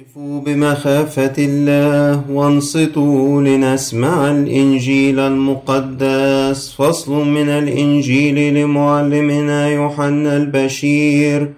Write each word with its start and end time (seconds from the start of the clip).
قفوا 0.00 0.40
بمخافة 0.40 1.32
الله 1.38 2.30
وانصتوا 2.30 3.42
لنسمع 3.42 4.30
الإنجيل 4.30 5.20
المقدس. 5.20 6.74
فصل 6.78 7.26
من 7.28 7.48
الإنجيل 7.48 8.54
لمعلمنا 8.54 9.68
يوحنا 9.68 10.36
البشير. 10.36 11.50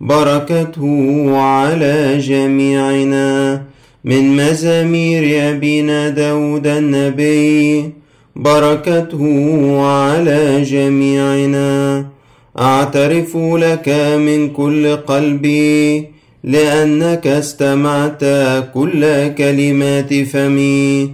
بركته 0.00 1.36
على 1.38 2.18
جميعنا 2.18 3.62
من 4.04 4.36
مزامير 4.36 5.50
أبينا 5.50 6.08
داود 6.08 6.66
النبي. 6.66 7.90
بركته 8.36 9.22
على 9.86 10.62
جميعنا. 10.62 12.06
أعترف 12.58 13.36
لك 13.36 13.88
من 14.18 14.48
كل 14.48 14.96
قلبي 14.96 16.17
لأنك 16.44 17.26
استمعت 17.26 18.24
كل 18.74 19.28
كلمات 19.28 20.14
فمي. 20.14 21.10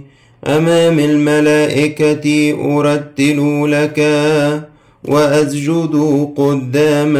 أمام 0.47 0.99
الملائكة 0.99 2.55
أرتل 2.77 3.71
لك 3.71 3.99
وأسجد 5.07 5.95
قدام 6.37 7.17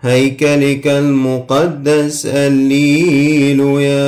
هيكلك 0.00 0.86
المقدس 0.86 2.26
الليلويا 2.26 4.00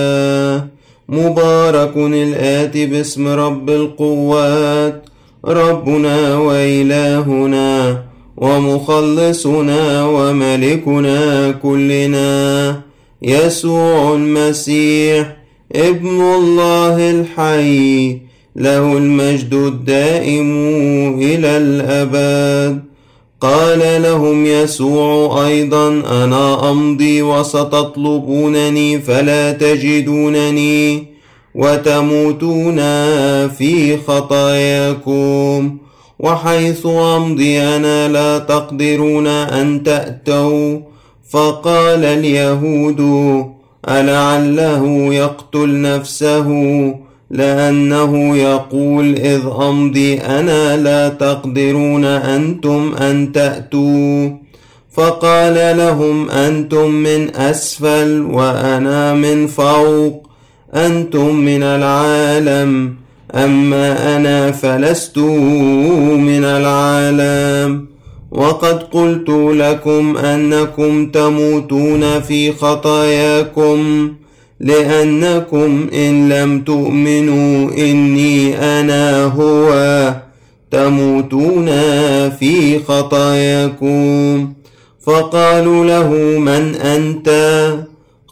مبارك 1.08 1.96
الآتي 1.96 2.86
باسم 2.86 3.28
رب 3.28 3.70
القوات. 3.70 5.08
ربنا 5.44 6.36
وإلهنا 6.36 8.02
ومخلصنا 8.36 10.06
وملكنا 10.06 11.50
كلنا. 11.50 12.91
يسوع 13.24 14.14
المسيح 14.14 15.36
ابن 15.74 16.20
الله 16.20 17.10
الحي 17.10 18.18
له 18.56 18.96
المجد 18.98 19.54
الدائم 19.54 20.50
إلى 21.22 21.56
الأبد. 21.56 22.82
قال 23.40 24.02
لهم 24.02 24.46
يسوع 24.46 25.46
أيضا 25.46 25.88
أنا 26.24 26.70
أمضي 26.70 27.22
وستطلبونني 27.22 28.98
فلا 28.98 29.52
تجدونني 29.52 31.06
وتموتون 31.54 32.76
في 33.48 33.98
خطاياكم. 34.06 35.78
وحيث 36.18 36.86
أمضي 36.86 37.60
أنا 37.60 38.08
لا 38.08 38.38
تقدرون 38.38 39.26
أن 39.26 39.82
تأتوا. 39.82 40.91
فقال 41.32 42.04
اليهود 42.04 43.00
ألعله 43.88 45.14
يقتل 45.14 45.80
نفسه 45.82 46.48
لأنه 47.30 48.36
يقول 48.36 49.14
إذ 49.14 49.40
أمضي 49.60 50.14
أنا 50.14 50.76
لا 50.76 51.08
تقدرون 51.08 52.04
أنتم 52.04 52.94
أن 52.94 53.32
تأتوا. 53.32 54.30
فقال 54.92 55.76
لهم 55.76 56.30
أنتم 56.30 56.90
من 56.90 57.36
أسفل 57.36 58.26
وأنا 58.30 59.14
من 59.14 59.46
فوق 59.46 60.26
أنتم 60.74 61.34
من 61.34 61.62
العالم 61.62 62.94
أما 63.34 64.16
أنا 64.16 64.52
فلست 64.52 65.18
من 65.18 66.44
العالم. 66.44 67.91
وقد 68.32 68.82
قلت 68.82 69.28
لكم 69.28 70.16
أنكم 70.16 71.06
تموتون 71.06 72.20
في 72.20 72.52
خطاياكم 72.52 74.12
لأنكم 74.60 75.86
إن 75.94 76.28
لم 76.28 76.60
تؤمنوا 76.60 77.70
إني 77.78 78.58
أنا 78.58 79.24
هو. 79.24 80.14
تموتون 80.70 81.66
في 82.30 82.78
خطاياكم. 82.78 84.52
فقالوا 85.06 85.84
له 85.86 86.38
من 86.38 86.74
أنت؟ 86.74 87.28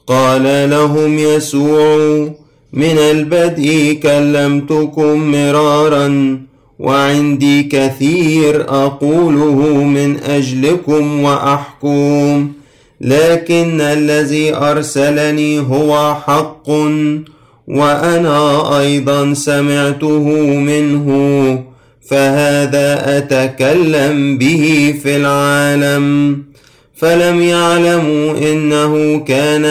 قال 0.06 0.70
لهم 0.70 1.18
يسوع. 1.18 2.28
من 2.72 2.98
البدء 2.98 3.98
كلمتكم 4.02 5.30
مرارا. 5.32 6.40
وعندي 6.80 7.62
كثير 7.62 8.60
أقوله 8.68 9.84
من 9.84 10.16
أجلكم 10.16 11.22
وأحكم 11.22 12.48
لكن 13.00 13.80
الذي 13.80 14.54
أرسلني 14.54 15.58
هو 15.58 16.14
حق 16.14 16.68
وأنا 17.68 18.78
أيضا 18.80 19.34
سمعته 19.34 20.28
منه 20.56 21.08
فهذا 22.10 23.18
أتكلم 23.18 24.38
به 24.38 24.94
في 25.02 25.16
العالم. 25.16 26.36
فلم 26.96 27.42
يعلموا 27.42 28.52
إنه 28.52 29.18
كان 29.18 29.66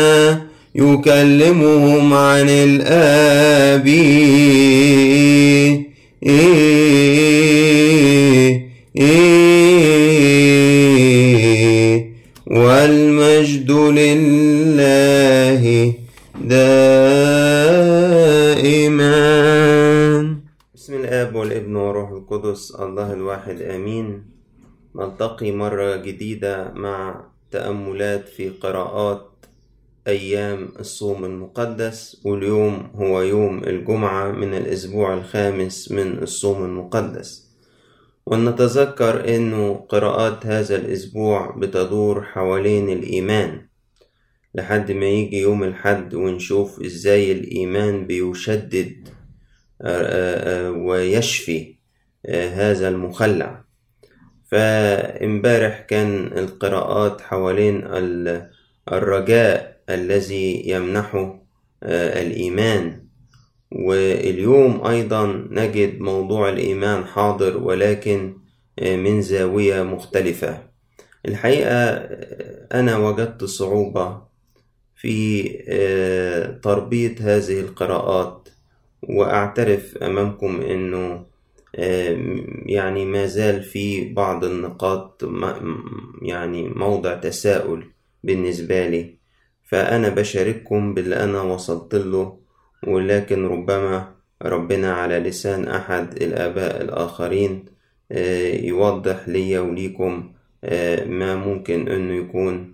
يكلمهم 0.75 2.13
عن 2.13 2.49
والمجد 12.47 13.71
لله 13.71 15.63
دائما. 16.43 16.59
بسم 20.75 20.93
الآب 20.93 21.35
والابن 21.35 21.75
والروح 21.75 22.09
القدس 22.11 22.75
الله 22.75 23.13
الواحد 23.13 23.61
آمين. 23.61 24.23
نلتقي 24.95 25.51
مرة 25.51 25.95
جديدة 25.95 26.71
مع 26.75 27.23
تأملات 27.51 28.27
في 28.27 28.49
قراءات 28.49 29.29
أيام 30.09 30.73
الصوم 30.79 31.25
المقدس 31.25 32.21
واليوم 32.25 32.91
هو 32.95 33.21
يوم 33.21 33.63
الجمعة 33.63 34.31
من 34.31 34.53
الأسبوع 34.53 35.13
الخامس 35.13 35.91
من 35.91 36.23
الصوم 36.23 36.65
المقدس. 36.65 37.49
ونتذكر 38.25 39.35
أنه 39.35 39.75
قراءات 39.75 40.45
هذا 40.45 40.75
الأسبوع 40.75 41.55
بتدور 41.57 42.23
حوالين 42.23 42.89
الإيمان. 42.89 43.67
لحد 44.55 44.91
ما 44.91 45.05
يجي 45.05 45.39
يوم 45.41 45.63
الحد 45.63 46.13
ونشوف 46.13 46.81
إزاي 46.81 47.31
الإيمان 47.31 48.07
بيشدد 48.07 49.09
ويشفي 50.85 51.75
هذا 52.29 52.87
المخلع. 52.87 53.63
فامبارح 54.51 55.79
كان 55.81 56.37
القراءات 56.37 57.21
حوالين 57.21 57.83
الرجاء 58.91 59.78
الذي 59.89 60.69
يمنحه 60.69 61.43
الإيمان. 61.83 63.05
واليوم 63.71 64.87
أيضا 64.87 65.47
نجد 65.51 65.99
موضوع 65.99 66.49
الإيمان 66.49 67.05
حاضر 67.05 67.57
ولكن 67.57 68.33
من 68.81 69.21
زاوية 69.21 69.83
مختلفة. 69.83 70.63
الحقيقة 71.25 71.89
أنا 72.73 72.97
وجدت 72.97 73.43
صعوبة 73.43 74.21
في 74.95 75.43
تربيط 76.63 77.21
هذه 77.21 77.59
القراءات. 77.59 78.49
وأعترف 79.09 79.97
أمامكم 79.97 80.61
أنه 80.61 81.25
يعني 82.65 83.05
ما 83.05 83.25
زال 83.25 83.63
في 83.63 84.13
بعض 84.13 84.43
النقاط 84.43 85.23
يعني 86.21 86.69
موضع 86.69 87.15
تساؤل 87.15 87.83
بالنسبة 88.23 88.87
لي. 88.87 89.18
فأنا 89.69 90.09
بشارككم 90.09 90.93
باللي 90.93 91.15
أنا 91.23 91.41
وصلت 91.41 91.95
له 91.95 92.37
ولكن 92.87 93.45
ربما 93.45 94.11
ربنا 94.41 94.93
على 94.93 95.19
لسان 95.19 95.67
أحد 95.67 96.21
الآباء 96.23 96.81
الآخرين 96.81 97.65
يوضح 98.63 99.29
لي 99.29 99.59
وليكم 99.59 100.31
ما 101.05 101.35
ممكن 101.35 101.87
أنه 101.87 102.13
يكون 102.13 102.73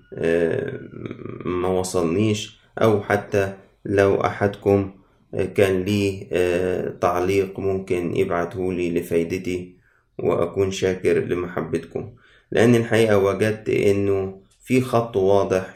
ما 1.45 1.67
وصلنيش 1.67 2.59
أو 2.81 3.01
حتى 3.01 3.53
لو 3.85 4.21
أحدكم 4.21 4.91
كان 5.55 5.81
لي 5.83 6.27
تعليق 7.01 7.59
ممكن 7.59 8.15
يبعته 8.15 8.73
لي 8.73 8.99
لفايدتي 8.99 9.75
وأكون 10.19 10.71
شاكر 10.71 11.19
لمحبتكم. 11.19 12.11
لأن 12.51 12.75
الحقيقة 12.75 13.17
وجدت 13.17 13.69
أنه 13.69 14.41
في 14.63 14.81
خط 14.81 15.17
واضح 15.17 15.74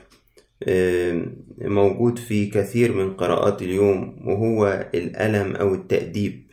موجود 1.61 2.19
في 2.19 2.45
كثير 2.45 2.93
من 2.93 3.13
قراءات 3.13 3.61
اليوم 3.61 4.15
وهو 4.25 4.89
الألم 4.93 5.55
أو 5.55 5.73
التأديب. 5.73 6.49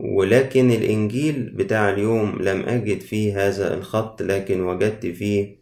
ولكن 0.00 0.70
الإنجيل 0.70 1.50
بتاع 1.50 1.90
اليوم 1.90 2.42
لم 2.42 2.60
أجد 2.60 3.00
فيه 3.00 3.48
هذا 3.48 3.74
الخط 3.74 4.22
لكن 4.22 4.60
وجدت 4.60 5.06
فيه 5.06 5.56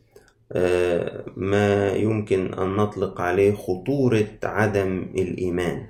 ما 1.37 1.93
يمكن 1.93 2.55
أن 2.55 2.77
نطلق 2.77 3.21
عليه 3.21 3.53
خطورة 3.53 4.29
عدم 4.43 5.07
الإيمان. 5.15 5.87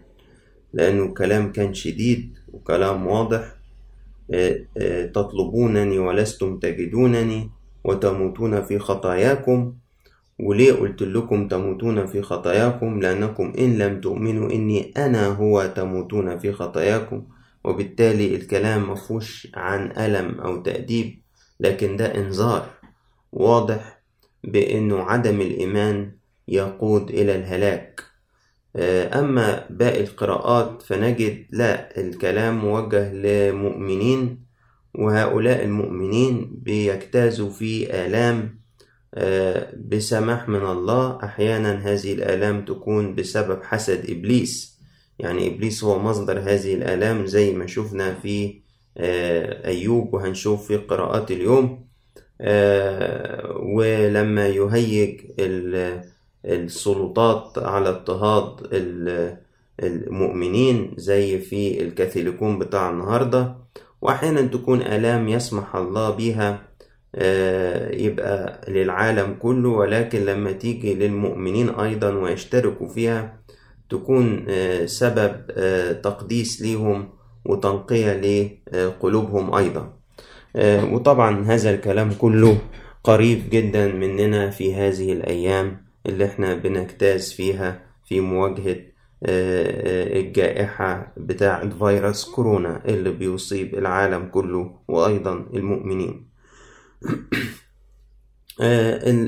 لأنه 0.72 1.14
كلام 1.14 1.52
كان 1.52 1.74
شديد 1.74 2.38
وكلام 2.52 3.06
واضح 3.06 3.54
تطلبونني 5.14 5.98
ولستم 5.98 6.58
تجدونني 6.58 7.50
وتموتون 7.84 8.62
في 8.62 8.78
خطاياكم. 8.78 9.74
وليه 10.42 10.72
قلت 10.72 11.02
لكم 11.02 11.48
تموتون 11.48 12.06
في 12.06 12.22
خطاياكم؟ 12.22 13.00
لأنكم 13.00 13.52
إن 13.58 13.78
لم 13.78 14.00
تؤمنوا 14.00 14.50
إني 14.50 14.92
أنا 14.96 15.26
هو 15.26 15.72
تموتون 15.76 16.38
في 16.38 16.52
خطاياكم. 16.52 17.22
وبالتالي 17.64 18.34
الكلام 18.34 18.90
مفهوش 18.90 19.48
عن 19.54 19.92
ألم 19.98 20.40
أو 20.40 20.62
تأديب 20.62 21.22
لكن 21.60 21.96
ده 21.96 22.14
إنذار 22.14 22.66
واضح 23.32 24.00
بأنه 24.44 25.02
عدم 25.02 25.40
الإيمان 25.40 26.12
يقود 26.48 27.10
إلى 27.10 27.36
الهلاك. 27.36 28.00
أما 29.14 29.66
باقي 29.70 30.00
القراءات 30.00 30.82
فنجد 30.82 31.46
لا 31.50 32.00
الكلام 32.00 32.58
موجه 32.58 33.12
لمؤمنين 33.12 34.44
وهؤلاء 34.94 35.64
المؤمنين 35.64 36.50
بيجتازوا 36.62 37.50
في 37.50 37.90
آلام 38.06 38.59
بسماح 39.88 40.48
من 40.48 40.62
الله 40.66 41.18
أحيانا 41.24 41.72
هذه 41.72 42.12
الآلام 42.12 42.64
تكون 42.64 43.14
بسبب 43.14 43.62
حسد 43.62 44.10
إبليس. 44.10 44.80
يعني 45.18 45.48
إبليس 45.54 45.84
هو 45.84 45.98
مصدر 45.98 46.38
هذه 46.38 46.74
الآلام 46.74 47.26
زي 47.26 47.52
ما 47.52 47.66
شفنا 47.66 48.14
في 48.14 48.60
أيوب 49.64 50.14
وهنشوف 50.14 50.66
في 50.66 50.76
قراءات 50.76 51.30
اليوم. 51.30 51.84
ولما 53.76 54.48
يهيج 54.48 55.20
السلطات 56.44 57.58
على 57.58 57.88
اضطهاد 57.88 58.68
المؤمنين 59.82 60.94
زي 60.96 61.38
في 61.38 61.82
الكاثوليكون 61.82 62.58
بتاع 62.58 62.90
النهاردة 62.90 63.56
وأحيانا 64.02 64.42
تكون 64.42 64.82
آلام 64.82 65.28
يسمح 65.28 65.76
الله 65.76 66.10
بيها 66.10 66.69
يبقى 68.04 68.60
للعالم 68.68 69.34
كله 69.38 69.68
ولكن 69.68 70.24
لما 70.24 70.52
تيجي 70.52 70.94
للمؤمنين 70.94 71.68
أيضا 71.68 72.10
ويشتركوا 72.14 72.88
فيها 72.88 73.36
تكون 73.90 74.46
سبب 74.86 75.32
تقديس 76.02 76.62
ليهم 76.62 77.08
وتنقية 77.44 78.12
لقلوبهم 78.72 79.54
أيضا. 79.54 79.92
وطبعا 80.92 81.44
هذا 81.44 81.70
الكلام 81.74 82.12
كله 82.12 82.58
قريب 83.04 83.42
جدا 83.50 83.86
مننا 83.88 84.50
في 84.50 84.74
هذه 84.74 85.12
الأيام 85.12 85.84
اللي 86.06 86.24
إحنا 86.24 86.54
بنجتاز 86.54 87.32
فيها 87.32 87.80
في 88.04 88.20
مواجهة 88.20 88.76
الجائحة 89.24 91.12
بتاعة 91.16 91.68
فيروس 91.78 92.24
كورونا 92.30 92.82
اللي 92.88 93.10
بيصيب 93.10 93.74
العالم 93.78 94.26
كله 94.26 94.74
وأيضا 94.88 95.46
المؤمنين. 95.54 96.29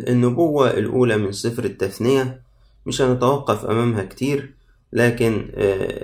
النبوة 0.09 0.71
الأولى 0.71 1.17
من 1.17 1.33
سفر 1.33 1.65
التثنية 1.65 2.41
مش 2.87 3.03
هنتوقف 3.03 3.65
أمامها 3.65 4.05
كتير 4.05 4.55
لكن 4.93 5.49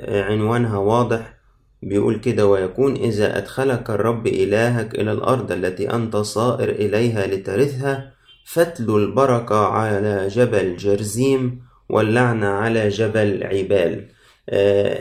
عنوانها 0.09 0.79
واضح 0.79 1.35
بيقول 1.83 2.17
كده 2.21 2.47
ويكون 2.47 2.97
إذا 2.97 3.39
أدخلك 3.39 3.91
الرب 3.91 4.27
إلهك 4.27 4.95
إلى 4.95 5.13
الأرض 5.13 5.53
التي 5.53 5.95
أنت 5.95 6.17
صائر 6.17 6.69
إليها 6.69 7.27
لترثها 7.27 8.13
فتلوا 8.45 8.99
البركة 8.99 9.67
على 9.67 10.29
جبل 10.29 10.77
جرزيم 10.77 11.63
واللعنة 11.89 12.47
على 12.47 12.89
جبل 12.89 13.43
عبال. 13.45 14.05
آه 14.05 14.18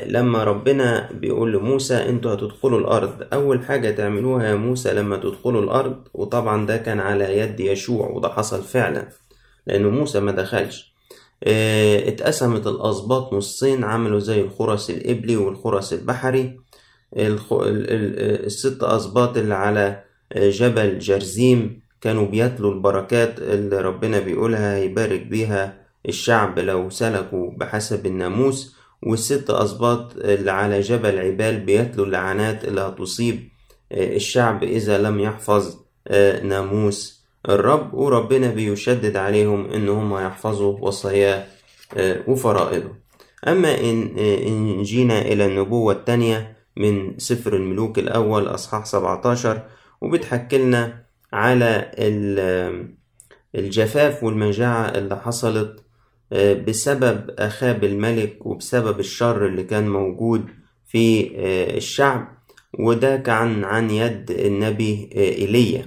لما 0.05 0.44
ربنا 0.44 1.09
بيقول 1.11 1.53
لموسى 1.53 1.95
أنتوا 1.95 2.33
هتدخلوا 2.33 2.79
الأرض. 2.79 3.27
أول 3.33 3.65
حاجة 3.65 3.91
تعملوها 3.91 4.47
يا 4.47 4.55
موسى 4.55 4.94
لما 4.94 5.17
تدخلوا 5.17 5.61
الأرض 5.61 6.07
وطبعا 6.13 6.65
ده 6.65 6.77
كان 6.77 6.99
على 6.99 7.38
يد 7.38 7.59
يشوع 7.59 8.09
وده 8.09 8.29
حصل 8.29 8.63
فعلا 8.63 9.07
لأنه 9.67 9.89
موسى 9.89 10.19
ما 10.19 10.31
دخلش. 10.31 10.94
آه 11.44 12.09
اتقسمت 12.09 12.67
الأسباط 12.67 13.33
نصين 13.33 13.83
عملوا 13.83 14.19
زي 14.19 14.41
الخرس 14.41 14.89
الإبلي 14.89 15.38
والخرس 15.38 15.94
البحري. 15.94 16.59
الخ... 17.17 17.53
الست 17.63 18.83
أسباط 18.83 19.38
اللي 19.38 19.53
على 19.55 20.03
جبل 20.35 20.99
جرزيم 20.99 21.79
كانوا 22.01 22.25
بيتلوا 22.25 22.73
البركات 22.73 23.39
اللي 23.39 23.81
ربنا 23.81 24.19
بيقولها 24.19 24.75
هيبارك 24.75 25.21
بيها 25.21 25.77
الشعب 26.07 26.59
لو 26.59 26.89
سلكوا 26.89 27.51
بحسب 27.57 28.05
الناموس. 28.05 28.76
والست 29.03 29.49
أسباط 29.49 30.15
اللي 30.17 30.51
على 30.51 30.79
جبل 30.81 31.19
عبال 31.19 31.59
بيتلوا 31.59 32.05
اللعنات 32.05 32.65
اللي 32.65 32.81
هتصيب 32.81 33.49
الشعب 33.91 34.63
إذا 34.63 34.97
لم 34.97 35.19
يحفظ 35.19 35.77
ناموس. 36.44 37.17
الرب 37.49 37.94
وربنا 37.94 38.47
بيشدد 38.51 39.15
عليهم 39.15 39.69
إن 39.71 39.89
هم 39.89 40.17
يحفظوا 40.17 40.77
وصاياه 40.79 41.45
وفرائضه. 42.27 42.95
أما 43.47 43.79
إن, 43.79 44.17
إن 44.19 44.83
جينا 44.83 45.21
إلى 45.21 45.45
النبوة 45.45 45.94
التانية 45.94 46.57
من 46.77 47.17
سفر 47.19 47.55
الملوك 47.55 47.99
الأول 47.99 48.47
أصحاح 48.47 48.85
17 48.85 49.61
وبتحكي 50.01 50.57
لنا 50.57 51.03
على 51.33 51.91
الجفاف 53.55 54.23
والمجاعة 54.23 54.85
اللي 54.85 55.15
حصلت 55.17 55.83
بسبب 56.33 57.29
أخاب 57.39 57.83
الملك 57.83 58.45
وبسبب 58.45 59.00
الشر 59.00 59.45
اللي 59.45 59.63
كان 59.63 59.89
موجود 59.89 60.45
في 60.88 61.31
الشعب 61.77 62.27
وده 62.79 63.18
كان 63.18 63.63
عن 63.63 63.89
يد 63.91 64.31
النبي 64.31 65.09
إيليا. 65.15 65.85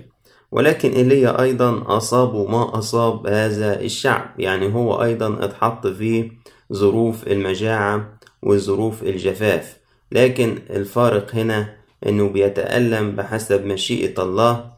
ولكن 0.53 0.91
إيليا 0.93 1.43
أيضا 1.43 1.97
أصابه 1.97 2.47
ما 2.47 2.79
أصاب 2.79 3.27
هذا 3.27 3.81
الشعب. 3.81 4.41
يعني 4.41 4.75
هو 4.75 5.03
أيضا 5.03 5.45
اتحط 5.45 5.87
في 5.87 6.31
ظروف 6.73 7.27
المجاعة 7.29 8.19
وظروف 8.43 9.03
الجفاف. 9.03 9.77
لكن 10.13 10.59
الفارق 10.71 11.35
هنا 11.35 11.77
إنه 12.07 12.29
بيتألم 12.29 13.17
بحسب 13.17 13.67
مشيئة 13.67 14.23
الله 14.23 14.71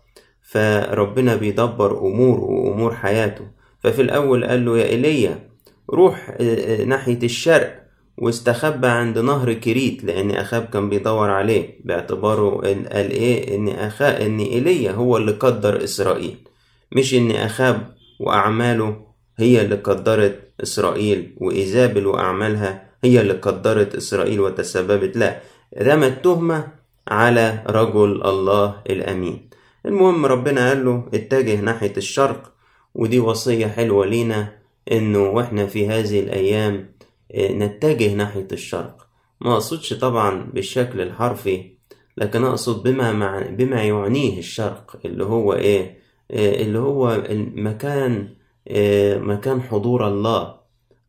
فربنا 0.43 1.37
بيدبر 1.37 1.99
أموره 1.99 2.45
وأمور 2.45 2.95
حياته. 2.95 3.45
ففي 3.81 4.03
الأول 4.03 4.45
قال 4.45 4.65
له 4.65 4.79
يا 4.79 4.87
إيليا 4.87 5.52
روح 5.91 6.41
ناحية 6.87 7.19
الشرق 7.23 7.83
واستخبى 8.19 8.87
عند 8.87 9.19
نهر 9.19 9.53
كريت 9.53 10.05
لأن 10.05 10.31
أخاب 10.31 10.65
كان 10.65 10.89
بيدور 10.89 11.31
عليه 11.31 11.81
باعتباره 11.85 12.51
قال 12.93 13.11
إيه؟ 13.11 13.57
إن 13.57 13.69
أخا 13.69 14.27
إن 14.27 14.39
إيليا 14.41 14.93
هو 14.93 15.17
اللي 15.17 15.33
قدر 15.33 15.85
إسرائيل. 15.85 16.37
مش 16.93 17.15
إن 17.15 17.31
أخاب 17.31 17.95
وأعماله 18.21 19.07
هي 19.39 19.61
اللي 19.61 19.75
قدرت 19.75 20.41
إسرائيل 20.63 21.37
وإيزابل 21.41 22.07
وأعمالها 22.07 22.91
هي 23.05 23.21
اللي 23.21 23.33
قدرت 23.33 23.95
إسرائيل 23.95 24.41
وتسببت 24.41 25.17
لا 25.17 25.41
رمى 25.83 26.07
التهمة 26.07 26.69
على 27.09 27.63
رجل 27.67 28.23
الله 28.25 28.75
الأمين. 28.91 29.49
المهم 29.87 30.27
ربنا 30.27 30.69
قال 30.69 30.85
له 30.85 31.09
اتجه 31.15 31.61
ناحية 31.61 31.93
الشرق 31.97 32.53
ودي 32.95 33.19
وصية 33.21 33.67
حلوة 33.67 34.07
لينا 34.07 34.62
إنه 34.93 35.23
وإحنا 35.31 35.67
في 35.67 35.89
هذه 35.89 36.21
الأيام 36.21 36.95
نتجه 37.37 38.15
ناحية 38.15 38.49
الشرق. 38.53 39.07
ما 39.41 39.53
أقصدش 39.53 39.93
طبعا 39.95 40.51
بالشكل 40.55 41.01
الحرفي 41.01 41.73
لكن 42.17 42.45
أقصد 42.45 42.83
بما 42.83 43.13
مع 43.13 43.41
بما 43.51 43.83
يعنيه 43.83 44.39
الشرق 44.39 45.01
اللي 45.05 45.25
هو 45.25 45.55
إيه؟ 45.55 45.99
اللي 46.31 46.79
هو 46.79 47.15
المكان 47.15 48.29
مكان 49.21 49.63
حضور 49.63 50.09
الله. 50.09 50.63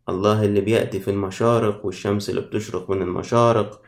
الله 0.10 0.46
اللي 0.46 0.62
بيأتي 0.62 1.00
في 1.00 1.12
المشارق 1.12 1.86
والشمس 1.86 2.30
اللي 2.30 2.42
بتشرق 2.42 2.90
من 2.90 3.02
المشارق. 3.02 3.82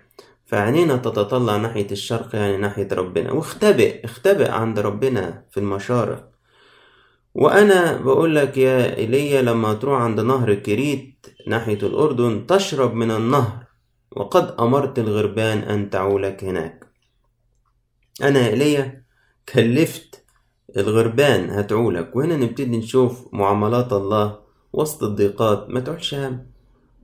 فعينينا 0.45 0.97
تتطلع 0.97 1.57
ناحية 1.57 1.87
الشرق 1.91 2.35
يعني 2.35 2.57
ناحية 2.57 2.87
ربنا. 2.91 3.31
واختبئ 3.31 4.05
اختبئ 4.05 4.51
عند 4.51 4.79
ربنا 4.79 5.43
في 5.51 5.59
المشارق. 5.59 6.34
وأنا 7.35 7.97
بقول 7.97 8.35
لك 8.35 8.57
يا 8.57 8.97
إيليا 8.97 9.41
لما 9.41 9.73
تروح 9.73 10.01
عند 10.01 10.19
نهر 10.19 10.53
كريت 10.53 11.25
ناحية 11.47 11.77
الأردن 11.83 12.45
تشرب 12.45 12.93
من 12.93 13.11
النهر. 13.11 13.65
وقد 14.11 14.55
أمرت 14.59 14.99
الغربان 14.99 15.57
أن 15.57 15.89
تعولك 15.89 16.43
هناك. 16.43 16.85
أنا 18.23 18.39
يا 18.39 18.47
إيليا 18.47 19.03
كلفت 19.53 20.25
الغربان 20.77 21.49
هتعولك. 21.49 22.15
وهنا 22.15 22.37
نبتدي 22.37 22.77
نشوف 22.77 23.33
معاملات 23.33 23.93
الله 23.93 24.39
وسط 24.73 25.03
الضيقات. 25.03 25.69
ما 25.69 25.79
تعولش 25.79 26.13
هم 26.13 26.47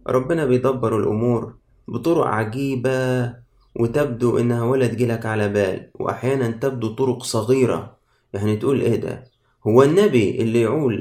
ربنا 0.08 0.46
بيدبر 0.46 0.98
الأمور 0.98 1.56
بطرق 1.88 2.28
عجيبة 2.28 3.34
وتبدو 3.76 4.38
إنها 4.38 4.64
ولا 4.64 4.88
تجيلك 4.88 5.26
على 5.26 5.50
بال. 5.50 5.92
وأحيانا 6.00 6.52
تبدو 6.52 6.96
طرق 6.96 7.24
صغيرة. 7.24 7.98
يعني 8.34 8.58
تقول 8.58 8.82
إيه 8.82 8.96
ده؟ 8.96 9.31
هو 9.68 9.84
النبي 9.84 10.42
اللي 10.42 10.62
يعول 10.62 11.00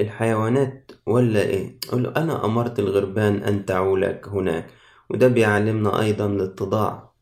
الحيوانات 0.00 0.92
ولا 1.06 1.42
إيه؟ 1.42 1.78
له 1.92 2.10
أنا 2.16 2.44
أمرت 2.44 2.78
الغربان 2.78 3.36
أن 3.36 3.64
تعولك 3.64 4.28
هناك. 4.28 4.66
وده 5.10 5.28
بيعلمنا 5.28 6.00
أيضا 6.00 6.26
الاتضاع. 6.26 7.12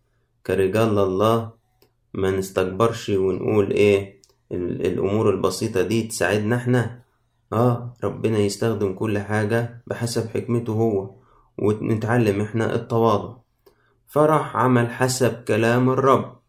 كرجال 0.47 0.99
الله 0.99 1.51
ما 2.15 2.31
نستكبرش 2.31 3.11
ونقول 3.11 3.71
إيه 3.71 4.21
الأمور 4.53 5.31
البسيطة 5.31 5.83
دي 5.83 6.03
تساعدنا 6.03 6.57
إحنا. 6.57 7.03
آه 7.53 7.95
ربنا 8.05 8.39
يستخدم 8.39 8.95
كل 8.95 9.19
حاجة 9.19 9.83
بحسب 9.87 10.29
حكمته 10.29 10.73
هو 10.73 11.11
ونتعلم 11.59 12.41
إحنا 12.41 12.75
التواضع. 12.75 13.37
فراح 14.07 14.57
عمل 14.57 14.91
حسب 14.91 15.33
كلام 15.33 15.91
الرب. 15.91 16.41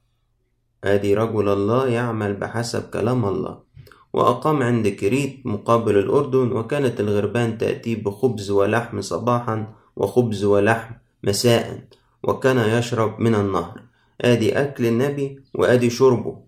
آدي 0.84 1.16
رجل 1.16 1.50
الله 1.50 1.88
يعمل 1.88 2.34
بحسب 2.34 2.90
كلام 2.90 3.26
الله. 3.26 3.71
وأقام 4.14 4.64
عند 4.64 4.88
كريت 4.88 5.46
مقابل 5.46 5.98
الأردن 5.98 6.52
وكانت 6.52 7.00
الغربان 7.00 7.58
تأتي 7.58 7.96
بخبز 7.96 8.52
ولحم 8.52 9.02
صباحا 9.02 9.74
وخبز 9.96 10.44
ولحم 10.44 10.94
مساء 11.24 11.88
وكان 12.24 12.58
يشرب 12.58 13.20
من 13.20 13.36
النهر. 13.36 13.82
آدي 14.22 14.62
أكل 14.62 14.86
النبي 14.86 15.40
وآدي 15.56 15.90
شربه. 15.90 16.44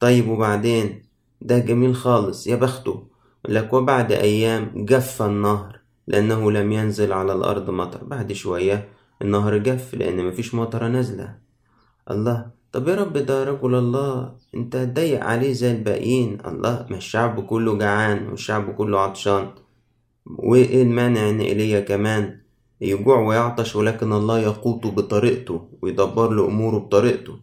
طيب 0.00 0.28
وبعدين؟ 0.28 1.02
ده 1.40 1.58
جميل 1.58 1.96
خالص 1.96 2.46
يا 2.46 2.56
بخته 2.56 3.06
لك 3.48 3.72
وبعد 3.72 4.12
أيام 4.12 4.72
جف 4.74 5.22
النهر 5.22 5.80
لأنه 6.06 6.52
لم 6.52 6.72
ينزل 6.72 7.12
على 7.12 7.32
الأرض 7.32 7.70
مطر. 7.70 8.04
بعد 8.04 8.32
شوية 8.32 8.88
النهر 9.22 9.58
جف 9.58 9.94
لأن 9.94 10.24
مفيش 10.24 10.54
مطرة 10.54 10.88
نازلة. 10.88 11.38
الله 12.10 12.55
طب 12.76 12.88
يا 12.88 12.94
رب 12.94 13.12
ده 13.18 13.44
رجل 13.44 13.74
الله. 13.74 14.32
انت 14.54 14.76
هتضيق 14.76 15.24
عليه 15.24 15.52
زي 15.52 15.70
الباقيين. 15.72 16.38
الله 16.46 16.86
ما 16.90 16.96
الشعب 16.96 17.40
كله 17.48 17.78
جعان 17.78 18.28
والشعب 18.28 18.74
كله 18.76 19.00
عطشان. 19.00 19.48
وإيه 20.26 20.82
المانع 20.82 21.30
إن 21.30 21.40
إيليا 21.40 21.80
كمان 21.80 22.38
يجوع 22.80 23.18
ويعطش 23.20 23.76
ولكن 23.76 24.12
الله 24.12 24.38
يقوته 24.38 24.90
بطريقته 24.90 25.68
ويدبر 25.82 26.30
له 26.30 26.46
أموره 26.46 26.78
بطريقته؟ 26.78 27.34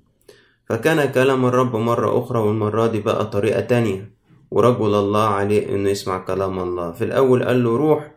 فكان 0.69 1.11
كلام 1.11 1.45
الرب 1.45 1.75
مرة 1.75 2.19
أخرى 2.19 2.39
والمرة 2.39 2.87
دي 2.87 2.99
بقى 3.01 3.25
طريقة 3.25 3.61
تانية. 3.61 4.11
ورجل 4.51 4.93
الله 4.95 5.27
عليه 5.27 5.75
إنه 5.75 5.89
يسمع 5.89 6.17
كلام 6.17 6.59
الله. 6.59 6.91
في 6.91 7.03
الأول 7.03 7.43
قال 7.43 7.63
له 7.63 7.77
روح 7.77 8.11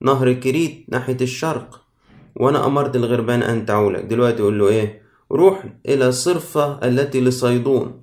نهر 0.00 0.32
كريت 0.32 0.84
ناحية 0.88 1.18
الشرق 1.20 1.80
وأنا 2.36 2.66
أمرت 2.66 2.96
الغربان 2.96 3.42
أن 3.42 3.66
تعولك 3.66 4.04
دلوقتي 4.04 4.38
يقول 4.42 4.58
له 4.58 4.68
إيه؟ 4.68 4.99
روح 5.32 5.64
إلى 5.86 6.12
صرفة 6.12 6.88
التي 6.88 7.20
لصيدون. 7.20 8.02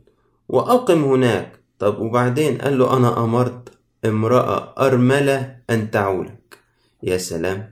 وأقم 0.50 1.04
هناك. 1.04 1.60
طب 1.80 2.00
وبعدين؟ 2.00 2.58
قال 2.58 2.80
له 2.80 2.98
أنا 2.98 3.24
أمرت 3.24 3.70
امرأة 4.06 4.74
أرملة 4.88 5.58
أن 5.70 5.92
تعولك. 5.92 6.58
يا 7.04 7.18
سلام. 7.18 7.72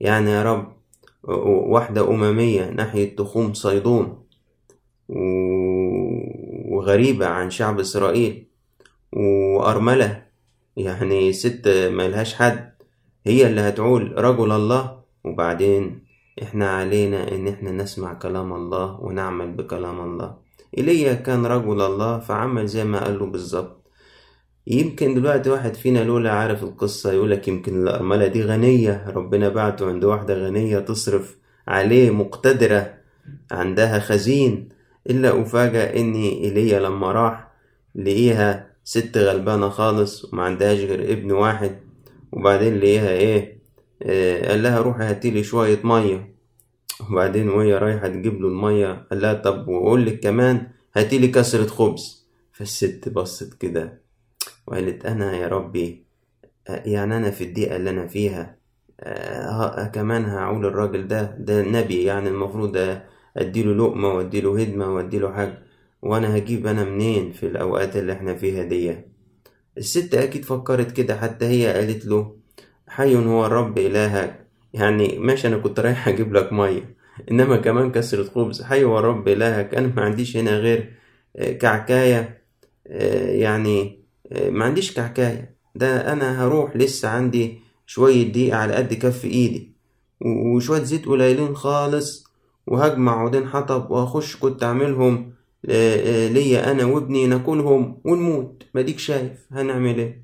يعني 0.00 0.30
يا 0.30 0.42
رب 0.42 0.72
واحدة 1.72 2.08
أممية 2.10 2.70
ناحية 2.70 3.16
تخوم 3.16 3.54
صيدون. 3.54 4.22
وغريبة 6.68 7.26
عن 7.26 7.50
شعب 7.50 7.80
إسرائيل. 7.80 8.46
وأرملة 9.12 10.22
يعني 10.76 11.32
ست 11.32 11.68
ملهاش 11.92 12.34
حد. 12.34 12.72
هي 13.26 13.46
اللي 13.46 13.60
هتعول 13.60 14.24
رجل 14.24 14.52
الله. 14.52 15.00
وبعدين؟ 15.24 16.09
إحنا 16.42 16.70
علينا 16.70 17.32
إن 17.34 17.48
إحنا 17.48 17.70
نسمع 17.70 18.14
كلام 18.14 18.52
الله 18.52 19.00
ونعمل 19.00 19.52
بكلام 19.52 20.00
الله. 20.00 20.36
ايليا 20.78 21.14
كان 21.14 21.46
رجل 21.46 21.80
الله 21.80 22.18
فعمل 22.18 22.66
زي 22.66 22.84
ما 22.84 23.04
قال 23.04 23.18
له 23.18 23.26
بالظبط. 23.26 23.80
يمكن 24.66 25.14
دلوقتي 25.14 25.50
واحد 25.50 25.74
فينا 25.74 26.04
لولا 26.04 26.32
عارف 26.32 26.62
القصة 26.62 27.12
يقولك 27.12 27.48
يمكن 27.48 27.82
الأرملة 27.82 28.26
دي 28.26 28.42
غنية 28.42 29.10
ربنا 29.16 29.48
بعته 29.48 29.86
عند 29.88 30.04
واحدة 30.04 30.34
غنية 30.34 30.78
تصرف 30.78 31.36
عليه 31.68 32.10
مقتدرة 32.10 32.94
عندها 33.50 33.98
خزين 33.98 34.68
إلا 35.10 35.42
أفاجأ 35.42 35.96
إني 35.96 36.44
إيليا 36.44 36.80
لما 36.80 37.12
راح 37.12 37.50
لقيها 37.94 38.70
ست 38.84 39.18
غلبانة 39.18 39.68
خالص 39.68 40.24
وما 40.32 40.42
عندهاش 40.42 40.78
غير 40.78 41.12
ابن 41.12 41.32
واحد 41.32 41.76
وبعدين 42.32 42.78
لقيها 42.78 43.10
إيه؟ 43.10 43.59
قال 44.48 44.62
لها 44.62 44.78
روحي 44.80 45.04
هاتيلي 45.04 45.42
شوية 45.44 45.78
مية. 45.84 46.34
وبعدين 47.10 47.48
وهي 47.48 47.78
رايحة 47.78 48.08
تجيب 48.08 48.40
له 48.40 48.48
المية 48.48 49.06
قال 49.10 49.20
لها 49.22 49.34
طب 49.34 49.68
وأقول 49.68 50.06
لك 50.06 50.20
كمان 50.20 50.66
هاتيلي 50.96 51.28
كسرة 51.28 51.66
خبز. 51.66 52.26
فالست 52.52 53.08
بصت 53.08 53.54
كده 53.54 54.00
وقالت 54.66 55.06
أنا 55.06 55.36
يا 55.36 55.48
ربي 55.48 56.04
يعني 56.68 57.16
أنا 57.16 57.30
في 57.30 57.44
الدقيقة 57.44 57.76
اللي 57.76 57.90
أنا 57.90 58.06
فيها 58.06 58.56
آه 59.00 59.84
كمان 59.86 60.24
هعول 60.24 60.66
الراجل 60.66 61.08
ده 61.08 61.36
ده 61.38 61.62
نبي 61.62 62.04
يعني 62.04 62.28
المفروض 62.28 62.98
أديله 63.36 63.72
لقمة 63.74 64.08
وأديله 64.08 64.60
هدمة 64.60 64.94
وأديله 64.94 65.32
حاجة 65.32 65.58
وأنا 66.02 66.36
هجيب 66.36 66.66
أنا 66.66 66.84
منين 66.84 67.32
في 67.32 67.46
الأوقات 67.46 67.96
اللي 67.96 68.12
إحنا 68.12 68.34
فيها 68.34 68.62
دي 68.64 68.96
الست 69.78 70.14
أكيد 70.14 70.44
فكرت 70.44 70.90
كده 70.92 71.16
حتى 71.16 71.44
هي 71.46 71.72
قالت 71.74 72.06
له 72.06 72.36
حي 72.90 73.16
هو 73.16 73.46
الرب 73.46 73.78
إلهك. 73.78 74.46
يعني 74.74 75.18
ماشي 75.18 75.48
أنا 75.48 75.58
كنت 75.58 75.80
رايح 75.80 76.08
أجيب 76.08 76.34
لك 76.34 76.52
مية. 76.52 76.94
إنما 77.30 77.56
كمان 77.56 77.92
كسرة 77.92 78.24
خبز 78.24 78.62
حي 78.62 78.84
هو 78.84 78.98
الرب 78.98 79.28
إلهك. 79.28 79.74
أنا 79.74 79.92
ما 79.96 80.02
عنديش 80.02 80.36
هنا 80.36 80.50
غير 80.50 80.92
كعكاية 81.60 82.42
يعني 83.44 84.00
ما 84.34 84.64
عنديش 84.64 84.92
كعكاية. 84.94 85.54
ده 85.74 86.12
أنا 86.12 86.44
هروح 86.44 86.76
لسه 86.76 87.08
عندي 87.08 87.60
شوية 87.86 88.32
دقيق 88.32 88.54
على 88.54 88.74
قد 88.74 88.94
كف 88.94 89.24
إيدي 89.24 89.72
وشوية 90.20 90.82
زيت 90.82 91.06
قليلين 91.06 91.54
خالص 91.54 92.24
وهجمع 92.66 93.20
عودين 93.20 93.48
حطب 93.48 93.90
وهخش 93.90 94.36
كنت 94.36 94.62
أعملهم 94.62 95.32
ليا 95.64 96.70
أنا 96.70 96.84
وابني 96.84 97.26
ناكلهم 97.26 98.00
ونموت. 98.04 98.62
مديك 98.74 98.98
شايف. 98.98 99.46
هنعمل 99.52 99.98
إيه؟ 99.98 100.22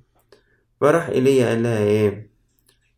فراح 0.80 1.08
إيليا 1.08 1.48
قال 1.48 1.62
لها 1.62 1.78
إيه؟ 1.84 2.35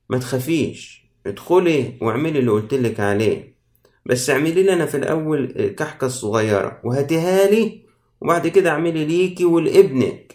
ما 0.09 0.19
تخافيش 0.19 1.09
ادخلي 1.27 1.99
واعملي 2.01 2.39
اللي 2.39 2.51
قلتلك 2.51 3.01
عليه. 3.01 3.59
بس 4.07 4.31
اعملي 4.31 4.63
لي 4.63 4.73
أنا 4.73 4.87
في 4.87 4.97
الأول 4.97 5.45
الكحكة 5.45 6.07
الصغيرة 6.07 6.81
وهاتيها 6.85 7.51
لي 7.51 7.83
وبعد 8.21 8.49
كده 8.49 8.71
اعملي 8.71 9.05
ليكي 9.05 9.45
ولابنك. 9.45 10.35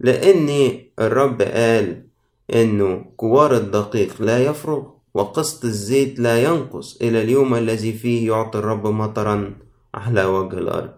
لأن 0.00 0.78
الرب 1.00 1.42
قال 1.42 2.06
إنه 2.54 3.04
كوار 3.16 3.56
الدقيق 3.56 4.22
لا 4.22 4.44
يفرغ 4.44 4.90
وقسط 5.14 5.64
الزيت 5.64 6.20
لا 6.20 6.42
ينقص. 6.42 7.02
إلى 7.02 7.22
اليوم 7.22 7.54
الذي 7.54 7.92
فيه 7.92 8.26
يعطي 8.26 8.58
الرب 8.58 8.86
مطرا 8.86 9.54
على 9.94 10.24
وجه 10.24 10.58
الأرض. 10.58 10.94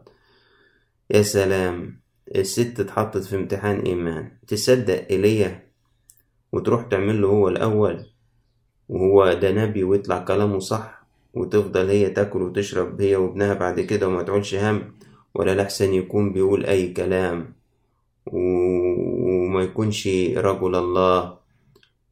يا 1.10 1.22
سلام 1.22 2.00
الست 2.36 2.80
اتحطت 2.80 3.24
في 3.24 3.36
امتحان 3.36 3.80
إيمان. 3.80 4.32
تصدق 4.46 5.06
إيليا 5.10 5.71
وتروح 6.52 6.82
تعمل 6.82 7.22
له 7.22 7.28
هو 7.28 7.48
الأول 7.48 8.06
وهو 8.88 9.32
ده 9.32 9.50
نبي 9.52 9.84
ويطلع 9.84 10.18
كلامه 10.18 10.58
صح 10.58 11.02
وتفضل 11.34 11.88
هي 11.90 12.10
تاكل 12.10 12.42
وتشرب 12.42 13.00
هي 13.00 13.16
وابنها 13.16 13.54
بعد 13.54 13.80
كده 13.80 14.08
وما 14.08 14.22
تعولش 14.22 14.54
هم 14.54 14.92
ولا 15.34 15.54
لحسن 15.54 15.94
يكون 15.94 16.32
بيقول 16.32 16.64
أي 16.66 16.92
كلام. 16.92 17.54
وما 18.26 19.62
يكونش 19.62 20.08
رجل 20.36 20.74
الله 20.74 21.38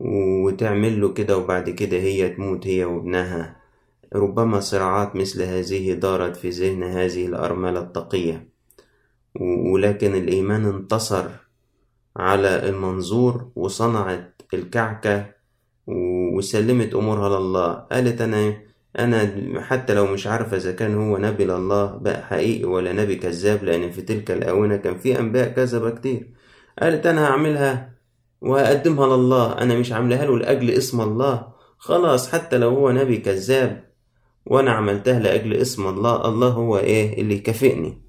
وتعمل 0.00 1.00
له 1.00 1.12
كده 1.12 1.38
وبعد 1.38 1.70
كده 1.70 1.97
هي 1.97 2.28
تموت 2.28 2.66
هي 2.66 2.85
وابنها. 2.85 3.56
ربما 4.14 4.61
صراعات 4.61 5.16
مثل 5.16 5.42
هذه 5.42 5.92
دارت 5.92 6.37
في 6.37 6.49
ذهن 6.50 6.82
هذه 6.82 7.26
الأرملة 7.26 7.80
التقية. 7.80 8.49
ولكن 9.73 10.14
الإيمان 10.14 10.64
انتصر 10.66 11.26
على 12.16 12.68
المنظور 12.68 13.50
وصنعت 13.56 14.29
الكعكة 14.54 15.26
وسلمت 16.37 16.95
أمورها 16.95 17.40
لله. 17.40 17.73
قالت 17.75 18.21
أنا 18.21 18.54
أنا 18.99 19.30
حتى 19.61 19.95
لو 19.95 20.07
مش 20.07 20.26
عارفة 20.26 20.57
إذا 20.57 20.73
كان 20.73 20.95
هو 20.95 21.19
نبي 21.19 21.45
لله 21.45 21.87
بقى 21.97 22.23
حقيقي 22.26 22.64
ولا 22.64 22.92
نبي 22.92 23.16
كذاب 23.16 23.64
لأن 23.64 23.90
في 23.90 24.02
تلك 24.02 24.30
الآونة 24.30 24.76
كان 24.76 24.99
في 24.99 25.19
أنبياء 25.19 25.49
كذبة 25.49 25.90
كتير 25.90 26.30
قالت 26.83 27.07
أنا 27.07 27.25
هعملها 27.26 27.95
وهقدمها 28.40 29.16
لله. 29.16 29.59
أنا 29.59 29.78
مش 29.78 29.92
عاملاها 29.92 30.26
له 30.26 30.38
لأجل 30.38 30.71
اسم 30.71 31.00
الله. 31.00 31.52
خلاص 31.78 32.33
حتى 32.33 32.59
لو 32.59 32.69
هو 32.69 32.90
نبي 32.90 33.16
كذاب 33.16 33.90
وأنا 34.47 34.71
عملتها 34.73 35.19
لأجل 35.21 35.54
اسم 35.54 35.87
الله 35.87 36.28
الله 36.28 36.49
هو 36.49 36.78
إيه 36.78 37.21
اللي 37.21 37.35
يكافئني. 37.35 38.02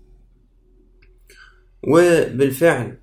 وبالفعل 1.87 2.97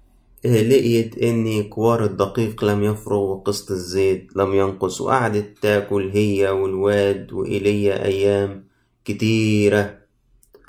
لقيت 0.45 1.19
إن 1.19 1.63
كوار 1.63 2.05
الدقيق 2.05 2.65
لم 2.65 2.83
يفرغ 2.85 3.19
وقسط 3.19 3.71
الزيت 3.71 4.37
لم 4.37 4.55
ينقص 4.55 5.01
وقعدت 5.01 5.59
تاكل 5.63 6.11
هي 6.15 6.49
والواد 6.51 7.33
وإيليا 7.33 8.05
أيام 8.05 8.65
كتيرة 9.05 9.99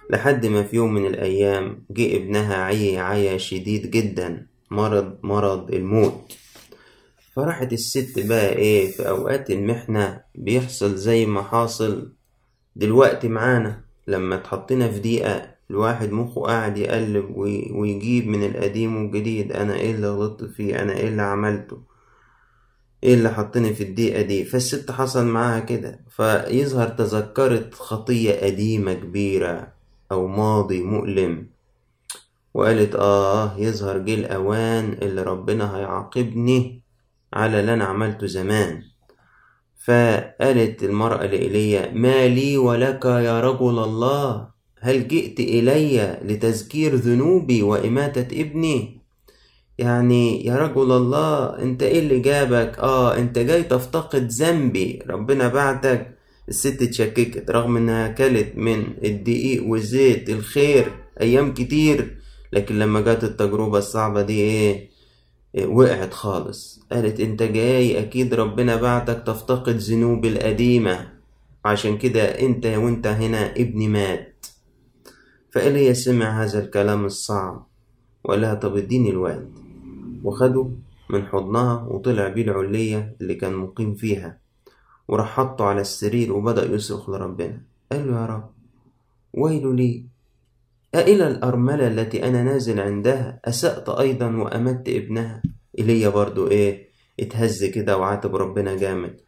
لحد 0.09 0.45
ما 0.45 0.63
في 0.63 0.75
يوم 0.75 0.93
من 0.93 1.05
الأيام 1.05 1.83
جه 1.91 2.15
ابنها 2.17 2.55
عي 2.55 2.97
عيا 2.97 3.37
شديد 3.37 3.91
جدا 3.91 4.47
مرض 4.71 5.17
مرض 5.23 5.73
الموت. 5.73 6.33
فراحت 7.35 7.73
الست 7.73 8.19
بقى 8.19 8.49
إيه 8.55 8.91
في 8.91 9.09
أوقات 9.09 9.51
المحنة 9.51 10.21
بيحصل 10.35 10.95
زي 10.95 11.25
ما 11.25 11.41
حاصل 11.41 12.13
دلوقتي 12.75 13.27
معانا 13.27 13.81
لما 14.07 14.35
اتحطينا 14.35 14.91
في 14.91 14.99
دقيقة 14.99 15.58
الواحد 15.71 16.11
مخه 16.11 16.41
قاعد 16.41 16.77
يقلب 16.77 17.35
ويجيب 17.71 18.27
من 18.27 18.43
القديم 18.45 18.97
والجديد 18.97 19.51
أنا 19.51 19.75
إيه 19.75 19.91
اللي 19.95 20.07
غلطت 20.09 20.43
فيه؟ 20.43 20.81
أنا 20.81 20.93
إيه 20.93 21.07
اللي 21.07 21.21
عملته؟ 21.21 21.81
إيه 23.03 23.13
اللي 23.13 23.29
حطني 23.29 23.73
في 23.73 23.83
الدقيقة 23.83 24.21
دي؟ 24.21 24.45
فالست 24.45 24.91
حصل 24.91 25.25
معاها 25.25 25.59
كده. 25.59 25.99
فيظهر 26.09 26.87
تذكرت 26.87 27.73
خطية 27.73 28.39
قديمة 28.45 28.93
كبيرة 28.93 29.67
أو 30.11 30.27
ماضي 30.27 30.81
مؤلم 30.83 31.47
وقالت 32.53 32.95
آه 32.95 33.57
يظهر 33.57 33.97
جه 33.97 34.13
الأوان 34.13 34.93
اللي 35.01 35.23
ربنا 35.23 35.77
هيعاقبني 35.77 36.81
على 37.33 37.59
اللي 37.59 37.73
أنا 37.73 37.85
عملته 37.85 38.27
زمان. 38.27 38.83
فقالت 39.85 40.83
المرأة 40.83 41.25
لإيليا 41.25 41.91
ما 41.91 42.27
لي 42.27 42.57
ولك 42.57 43.05
يا 43.05 43.39
رجل 43.41 43.79
الله. 43.79 44.58
هل 44.81 45.07
جئت 45.07 45.39
إلي 45.39 46.19
لتذكير 46.25 46.95
ذنوبي 46.95 47.61
وإماتة 47.63 48.41
ابني؟ 48.41 48.99
يعني 49.77 50.45
يا 50.45 50.55
رجل 50.55 50.91
الله 50.91 51.61
أنت 51.61 51.83
إيه 51.83 51.99
اللي 51.99 52.19
جابك؟ 52.19 52.79
آه 52.79 53.17
أنت 53.17 53.39
جاي 53.39 53.63
تفتقد 53.63 54.27
ذنبي. 54.31 54.99
ربنا 55.09 55.47
بعتك. 55.47 56.15
الست 56.49 56.81
اتشككت 56.81 57.51
رغم 57.51 57.77
إنها 57.77 58.07
كلت 58.07 58.51
من 58.55 58.83
الدقيق 59.03 59.63
والزيت 59.67 60.29
الخير 60.29 60.91
أيام 61.21 61.53
كتير. 61.53 62.17
لكن 62.53 62.79
لما 62.79 63.01
جت 63.01 63.23
التجربة 63.23 63.77
الصعبة 63.77 64.21
دي 64.21 64.41
إيه؟ 64.41 64.89
وقعت 65.65 66.13
خالص. 66.13 66.79
قالت 66.91 67.19
أنت 67.19 67.43
جاي 67.43 67.99
أكيد 67.99 68.33
ربنا 68.33 68.75
بعتك 68.75 69.23
تفتقد 69.27 69.77
ذنوب 69.77 70.25
القديمة. 70.25 71.07
عشان 71.65 71.97
كده 71.97 72.23
أنت 72.23 72.65
وأنت 72.65 73.07
هنا 73.07 73.51
ابني 73.51 73.87
مات. 73.87 74.28
فإيليا 75.51 75.93
سمع 75.93 76.43
هذا 76.43 76.63
الكلام 76.63 77.05
الصعب 77.05 77.67
وقال 78.23 78.41
لها 78.41 78.53
طب 78.53 78.77
اديني 78.77 79.09
الوقت 79.09 79.47
وخده 80.23 80.69
من 81.09 81.25
حضنها 81.25 81.87
وطلع 81.89 82.27
بيه 82.27 82.43
العلية 82.43 83.15
اللي 83.21 83.35
كان 83.35 83.53
مقيم 83.55 83.95
فيها. 83.95 84.37
وراح 85.07 85.27
حطه 85.27 85.65
على 85.65 85.81
السرير 85.81 86.33
وبدأ 86.33 86.65
يصرخ 86.65 87.09
لربنا. 87.09 87.61
قال 87.91 88.07
له 88.11 88.21
يا 88.21 88.25
رب 88.25 88.49
ويل 89.33 89.75
لي 89.75 90.05
أإلى 90.95 91.27
الأرملة 91.27 91.87
التي 91.87 92.27
أنا 92.27 92.43
نازل 92.43 92.79
عندها؟ 92.79 93.39
أسأت 93.45 93.89
أيضا 93.89 94.27
وأمت 94.35 94.89
ابنها. 94.89 95.41
إيليا 95.79 96.09
برضو 96.09 96.47
إيه 96.47 96.89
اتهز 97.19 97.63
كده 97.65 97.97
وعاتب 97.97 98.35
ربنا 98.35 98.75
جامد. 98.75 99.21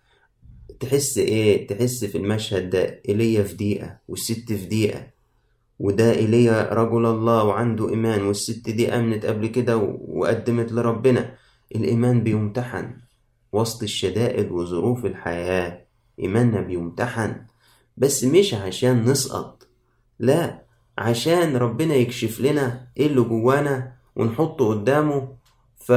تحس 0.80 1.18
إيه 1.18 1.68
تحس 1.68 2.06
في 2.06 2.18
المشهد 2.18 2.70
ده 2.70 3.02
إيليا 3.10 3.44
في 3.44 3.54
دقيقة 3.56 3.98
والست 4.08 4.54
في 4.54 4.66
دقيقة. 4.66 5.08
وده 5.82 6.12
إيليا 6.12 6.74
رجل 6.74 7.06
الله 7.06 7.44
وعنده 7.44 7.90
إيمان 7.90 8.22
والست 8.22 8.70
دي 8.70 8.96
أمنت 8.96 9.26
قبل 9.26 9.48
كده 9.48 9.78
وقدمت 10.08 10.72
لربنا. 10.72 11.34
الإيمان 11.76 12.24
بيمتحن 12.24 12.94
وسط 13.54 13.84
الشدائد 13.84 14.52
وظروف 14.52 15.06
الحياة. 15.06 15.86
إيماننا 16.20 16.62
بيمتحن 16.62 17.36
بس 17.98 18.24
مش 18.24 18.54
عشان 18.54 19.04
نسقط 19.04 19.68
لا 20.20 20.62
عشان 20.98 21.56
ربنا 21.56 21.96
يكشف 21.96 22.42
لنا 22.42 22.88
إيه 22.98 23.08
اللي 23.08 23.22
جوانا 23.22 23.94
ونحطه 24.16 24.68
قدامه 24.70 25.28
ف... 25.78 25.92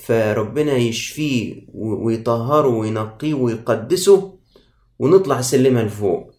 فربنا 0.00 0.72
يشفيه 0.72 1.66
ويطهره 1.74 2.68
وينقيه 2.68 3.34
ويقدسه 3.34 4.38
ونطلع 4.98 5.40
سلمة 5.40 5.82
لفوق. 5.82 6.30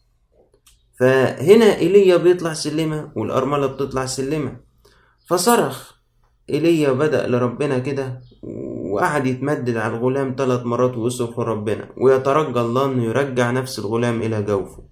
فهنا 0.99 1.77
إيليا 1.77 2.17
بيطلع 2.17 2.53
سلمة 2.53 3.11
والأرملة 3.15 3.67
بتطلع 3.67 4.05
سلمة. 4.05 4.59
فصرخ 5.29 5.93
إيليا 6.49 6.91
بدأ 6.91 7.27
لربنا 7.27 7.79
كده 7.79 8.21
وقعد 8.91 9.27
يتمدد 9.27 9.77
على 9.77 9.97
الغلام 9.97 10.35
ثلاث 10.37 10.65
مرات 10.65 10.97
ويصرخ 10.97 11.39
لربنا 11.39 11.89
ويترجى 11.97 12.59
الله 12.59 12.85
إنه 12.85 13.03
يرجع 13.03 13.51
نفس 13.51 13.79
الغلام 13.79 14.21
إلى 14.21 14.43
جوفه. 14.43 14.83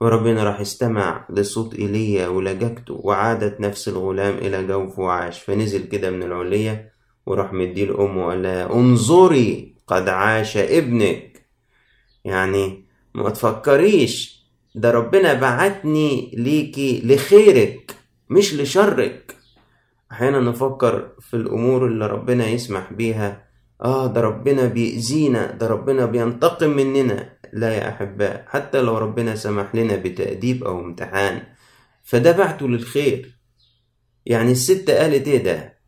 وربنا 0.00 0.44
راح 0.44 0.60
استمع 0.60 1.26
لصوت 1.30 1.74
إيليا 1.74 2.28
ولججته 2.28 2.94
وعادت 2.94 3.60
نفس 3.60 3.88
الغلام 3.88 4.34
إلى 4.38 4.66
جوفه 4.66 5.02
وعاش. 5.02 5.42
فنزل 5.42 5.82
كده 5.82 6.10
من 6.10 6.22
العلية 6.22 6.92
وراح 7.26 7.52
مديه 7.52 7.84
لأمه 7.84 8.26
وقال 8.26 8.42
لها 8.42 8.74
انظري 8.74 9.76
قد 9.86 10.08
عاش 10.08 10.56
ابنك. 10.56 11.46
يعني 12.24 12.86
ما 13.14 13.30
تفكريش 13.30 14.37
ده 14.74 14.90
ربنا 14.90 15.34
بعتني 15.34 16.30
ليكي 16.34 17.02
لخيرك 17.04 17.94
مش 18.30 18.54
لشرك. 18.54 19.34
أحيانا 20.12 20.40
نفكر 20.40 21.12
في 21.20 21.34
الأمور 21.34 21.86
اللي 21.86 22.06
ربنا 22.06 22.46
يسمح 22.48 22.92
بيها. 22.92 23.48
آه 23.84 24.06
ده 24.06 24.20
ربنا 24.20 24.66
بيأذينا 24.66 25.52
ده 25.52 25.66
ربنا 25.66 26.06
بينتقم 26.06 26.70
مننا. 26.70 27.38
لا 27.52 27.74
يا 27.74 27.88
أحباء 27.88 28.44
حتى 28.48 28.80
لو 28.80 28.98
ربنا 28.98 29.34
سمح 29.34 29.74
لنا 29.74 29.96
بتأديب 29.96 30.64
أو 30.64 30.80
امتحان 30.80 31.42
فده 32.02 32.32
بعته 32.32 32.68
للخير. 32.68 33.38
يعني 34.26 34.52
الست 34.52 34.90
قالت 34.90 35.28
إيه 35.28 35.42
ده؟ 35.42 35.78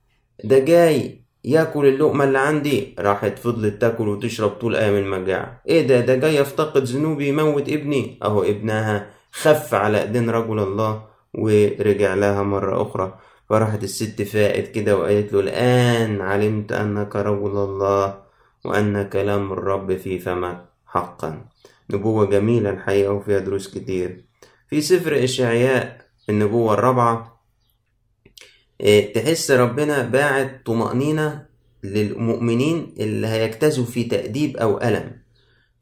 ده 0.45 0.59
جاي 0.59 1.20
ياكل 1.45 1.87
اللقمة 1.87 2.25
اللي 2.25 2.39
عندي. 2.39 2.95
راحت 2.99 3.39
فضلت 3.39 3.81
تاكل 3.81 4.09
وتشرب 4.09 4.51
طول 4.51 4.77
أيام 4.77 4.95
المجاعة. 4.95 5.63
إيه 5.69 5.87
ده؟ 5.87 6.01
ده 6.01 6.15
جاي 6.15 6.37
يفتقد 6.37 6.85
ذنوبي 6.85 7.29
يموت 7.29 7.69
ابني. 7.69 8.19
أهو 8.23 8.43
ابنها 8.43 9.11
خف 9.33 9.75
على 9.75 10.03
إيدين 10.03 10.31
رجل 10.31 10.59
الله 10.59 11.03
ورجع 11.35 12.15
لها 12.15 12.43
مرة 12.43 12.83
أخرى. 12.83 13.19
فراحت 13.49 13.85
الست 13.85 14.23
فائت 14.23 14.69
كده 14.75 14.97
وقالت 14.97 15.33
له 15.33 15.41
الآن 15.41 16.21
علمت 16.21 16.73
أنك 16.73 17.17
رجل 17.17 17.57
الله 17.57 18.19
وأن 18.65 19.09
كلام 19.09 19.53
الرب 19.53 19.97
في 19.97 20.19
فمك 20.19 20.65
حقا. 20.87 21.45
نبوة 21.91 22.27
جميلة 22.27 22.71
الحقيقة 22.71 23.13
وفيها 23.13 23.39
دروس 23.39 23.79
كتير. 23.79 24.25
في 24.69 24.81
سفر 24.81 25.25
إشعياء 25.25 26.01
النبوة 26.29 26.75
الرابعة 26.75 27.30
تحس 29.15 29.51
ربنا 29.51 30.03
باعت 30.03 30.63
طمأنينة 30.67 31.47
للمؤمنين 31.85 32.95
اللي 32.99 33.27
هيجتازوا 33.27 33.85
في 33.85 34.05
تأديب 34.05 34.57
أو 34.57 34.79
ألم. 34.81 35.21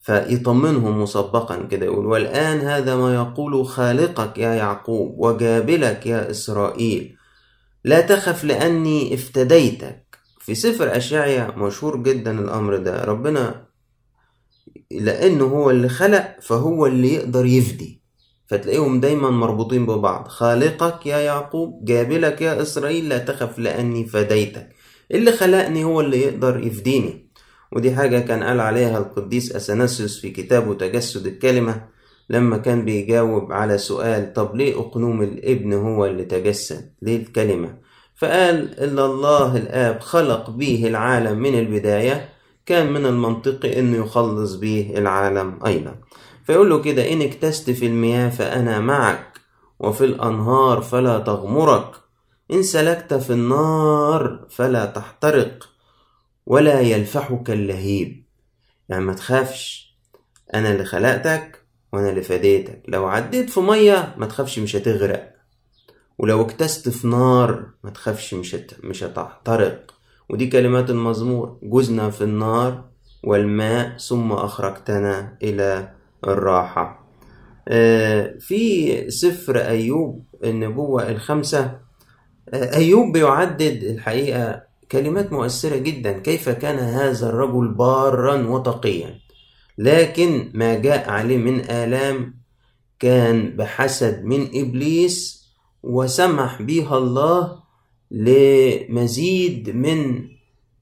فيطمنهم 0.01 1.03
مسبقا 1.03 1.67
كده 1.71 1.87
يقول 1.87 2.07
والآن 2.07 2.61
هذا 2.61 2.97
ما 2.97 3.15
يقول 3.15 3.67
خالقك 3.67 4.39
يا 4.39 4.55
يعقوب 4.55 5.15
وجابلك 5.19 6.07
يا 6.07 6.31
إسرائيل. 6.31 7.17
لا 7.85 8.01
تخف 8.01 8.45
لأني 8.45 9.15
افتديتك. 9.15 10.19
في 10.41 10.55
سفر 10.55 10.97
أشعيا 10.97 11.51
مشهور 11.57 12.03
جدا 12.03 12.41
الأمر 12.41 12.77
ده 12.77 13.05
ربنا 13.05 13.65
لأنه 14.91 15.45
هو 15.45 15.71
اللي 15.71 15.89
خلق 15.89 16.37
فهو 16.41 16.87
اللي 16.87 17.15
يقدر 17.15 17.47
يفدي. 17.47 17.98
فتلاقيهم 18.49 19.01
دايما 19.01 19.31
مربوطين 19.31 19.87
ببعض. 19.87 20.29
خالقك 20.29 21.07
يا 21.07 21.19
يعقوب 21.19 21.85
جابلك 21.85 22.43
يا 22.43 22.63
إسرائيل 22.63 23.09
لا 23.09 23.19
تخف 23.19 23.59
لأني 23.59 24.07
فديتك. 24.07 24.69
اللي 25.11 25.33
خلقني 25.33 25.85
هو 25.85 26.01
اللي 26.01 26.21
يقدر 26.21 26.67
يفديني. 26.67 27.29
ودي 27.73 27.95
حاجة 27.95 28.19
كان 28.19 28.43
قال 28.43 28.61
عليها 28.61 28.99
القديس 28.99 29.57
أثناسيوس 29.57 30.21
في 30.21 30.31
كتابه 30.31 30.75
تجسد 30.75 31.27
الكلمة 31.27 31.85
لما 32.31 32.57
كان 32.57 32.85
بيجاوب 32.85 33.53
على 33.53 33.79
سؤال 33.79 34.33
طب 34.33 34.57
ليه 34.57 34.81
أقنوم 34.81 35.23
الإبن 35.23 35.73
هو 35.73 36.07
اللي 36.07 36.25
تجسد؟ 36.25 36.93
ليه 37.03 37.17
الكلمة. 37.17 37.79
فقال 38.17 38.81
إلا 38.81 39.07
الله 39.07 39.57
الآب 39.57 40.01
خلق 40.01 40.51
به 40.51 40.87
العالم 40.87 41.39
من 41.39 41.59
البداية 41.59 42.29
كان 42.67 42.93
من 42.93 43.07
المنطقي 43.07 43.81
أنه 43.81 43.97
يخلص 43.97 44.55
به 44.55 44.95
العالم 44.97 45.59
أيضا. 45.67 45.95
فيقول 46.49 46.71
له 46.71 46.83
كده 46.83 47.13
إن 47.13 47.23
اكتست 47.23 47.71
في 47.71 47.87
المياه 47.87 48.29
فأنا 48.29 48.81
معك 48.81 49.41
وفي 49.79 50.05
الأنهار 50.05 50.81
فلا 50.81 51.19
تغمرك 51.19 51.91
إن 52.53 52.63
سلكت 52.63 53.15
في 53.15 53.33
النار 53.33 54.47
فلا 54.51 54.85
تحترق 54.85 55.69
ولا 56.47 56.81
يلفحك 56.81 57.51
اللهيب. 57.51 58.25
يعني 58.89 59.05
ما 59.05 59.15
تخافش 59.15 59.95
أنا 60.55 60.73
اللي 60.73 60.85
خلقتك 60.85 61.67
وأنا 61.93 62.11
اللي 62.11 62.23
فديتك. 62.23 62.83
لو 62.89 63.07
عديت 63.07 63.51
في 63.51 63.61
مية 63.61 64.15
ما 64.19 64.27
تخافش 64.27 64.59
مش 64.59 64.77
هتغرق. 64.77 65.35
ولو 66.19 66.43
اكتست 66.43 66.89
في 66.89 67.07
نار 67.07 67.67
ما 67.85 67.91
تخافش 67.91 68.35
مش. 68.35 68.57
مش 68.85 69.05
هتحترق. 69.05 69.91
ودي 70.31 70.47
كلمات 70.47 70.91
المزمور. 70.91 71.59
جزنا 71.63 72.11
في 72.11 72.25
النار 72.25 72.85
والماء 73.25 73.99
ثم 73.99 74.33
أخرجتنا 74.33 75.39
إلى 75.43 75.98
الراحة. 76.25 77.09
آه 77.69 78.35
في 78.41 79.11
سفر 79.11 79.59
أيوب 79.59 80.25
النبوة 80.45 81.11
الخمسة. 81.11 81.81
آه 82.49 82.77
أيوب 82.77 83.13
بيعدد 83.13 83.85
الحقيقة 83.85 84.63
كلمات 84.93 85.33
مؤثرة 85.33 85.77
جدا. 85.77 86.13
كيف 86.19 86.49
كان 86.49 86.79
هذا 86.79 87.29
الرجل 87.29 87.75
بارا 87.75 88.49
وتقيا؟ 88.49 89.15
لكن 89.79 90.51
ما 90.55 90.75
جاء 90.75 91.11
عليه 91.11 91.37
من 91.37 91.61
آلام 91.61 92.35
كان 92.99 93.57
بحسد 93.57 94.25
من 94.25 94.49
إبليس 94.55 95.49
وسمح 95.83 96.63
بها 96.63 96.99
الله 96.99 97.59
لمزيد 98.11 99.71
من 99.71 100.29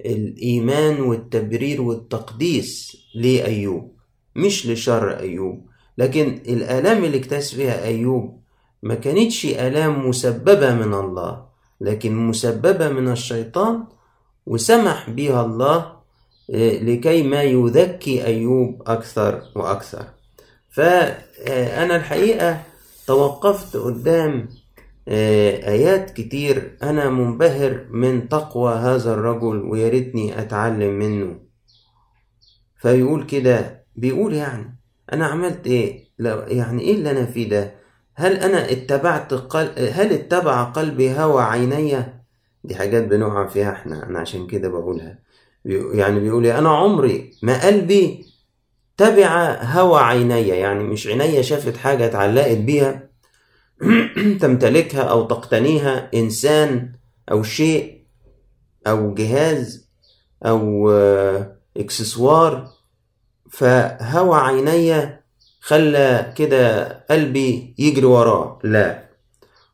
الإيمان 0.07 1.01
والتبرير 1.01 1.83
والتقديس 1.83 2.97
لأيوب. 3.15 3.96
مش 4.37 4.67
لشر 4.67 5.19
أيوب. 5.19 5.67
لكن 5.99 6.27
الآلام 6.49 7.05
اللي 7.05 7.19
اكتاز 7.19 7.55
فيها 7.55 7.85
أيوب 7.85 8.41
ما 8.83 8.95
كانتش 8.95 9.47
آلام 9.47 10.09
مسببة 10.09 10.75
من 10.75 10.95
الله 10.95 11.47
لكن 11.81 12.17
مسببة 12.17 12.89
من 12.89 13.09
الشيطان 13.13 13.85
وسمح 14.47 15.11
بها 15.11 15.45
الله 15.45 15.97
لكي 16.49 17.23
ما 17.23 17.43
يذكي 17.43 18.27
أيوب 18.27 18.83
أكثر 18.87 19.43
وأكثر. 19.55 20.05
فأنا 20.71 21.97
الحقيقة 21.97 22.63
توقفت 23.07 23.77
قدام 23.77 24.49
آيات 25.09 26.11
كتير. 26.11 26.77
أنا 26.83 27.11
منبهر 27.11 27.87
من 27.91 28.29
تقوى 28.29 28.75
هذا 28.75 29.13
الرجل 29.15 29.63
وياريتني 29.63 30.41
أتعلم 30.41 30.99
منه. 30.99 31.37
فيقول 32.81 33.27
كده 33.27 33.86
بيقول 33.97 34.35
يعني 34.35 34.77
أنا 35.13 35.27
عملت 35.27 35.67
إيه؟ 35.67 36.05
يعني 36.49 36.83
إيه 36.83 36.95
اللي 36.95 37.11
أنا 37.11 37.27
فيه 37.27 37.49
ده؟ 37.49 37.75
هل 38.15 38.37
أنا 38.37 38.73
اتبعت 38.73 39.35
قل... 39.35 39.69
هل 39.79 40.13
اتبع 40.13 40.63
قلبي 40.63 41.11
هوى 41.11 41.43
عيني؟ 41.43 42.05
دي 42.65 42.75
حاجات 42.75 43.05
بنقع 43.05 43.47
فيها 43.47 43.73
إحنا 43.73 44.07
أنا 44.09 44.19
عشان 44.19 44.47
كده 44.47 44.69
بقولها 44.69 45.19
يعني 45.95 46.21
بيقول 46.21 46.47
إيه 46.47 46.59
أنا 46.59 46.69
عمري 46.69 47.31
ما 47.43 47.67
قلبي 47.67 48.27
تبع 48.97 49.59
هوى 49.63 50.01
عيني 50.01 50.49
يعني 50.49 50.85
مش 50.85 51.07
عيني 51.07 51.43
شافت 51.43 51.77
حاجة 51.77 52.07
اتعلقت 52.07 52.57
بيها 52.57 53.09
تمتلكها 54.41 55.03
أو 55.03 55.27
تقتنيها 55.27 56.11
إنسان 56.15 56.93
أو 57.31 57.43
شيء 57.43 58.03
أو 58.87 59.15
جهاز 59.15 59.89
أو 60.43 60.91
إكسسوار 61.77 62.76
فهوى 63.57 64.39
عيني 64.39 65.21
خلى 65.61 66.33
كده 66.37 66.87
قلبي 67.11 67.75
يجري 67.79 68.07
وراه. 68.07 68.59
لا. 68.65 69.09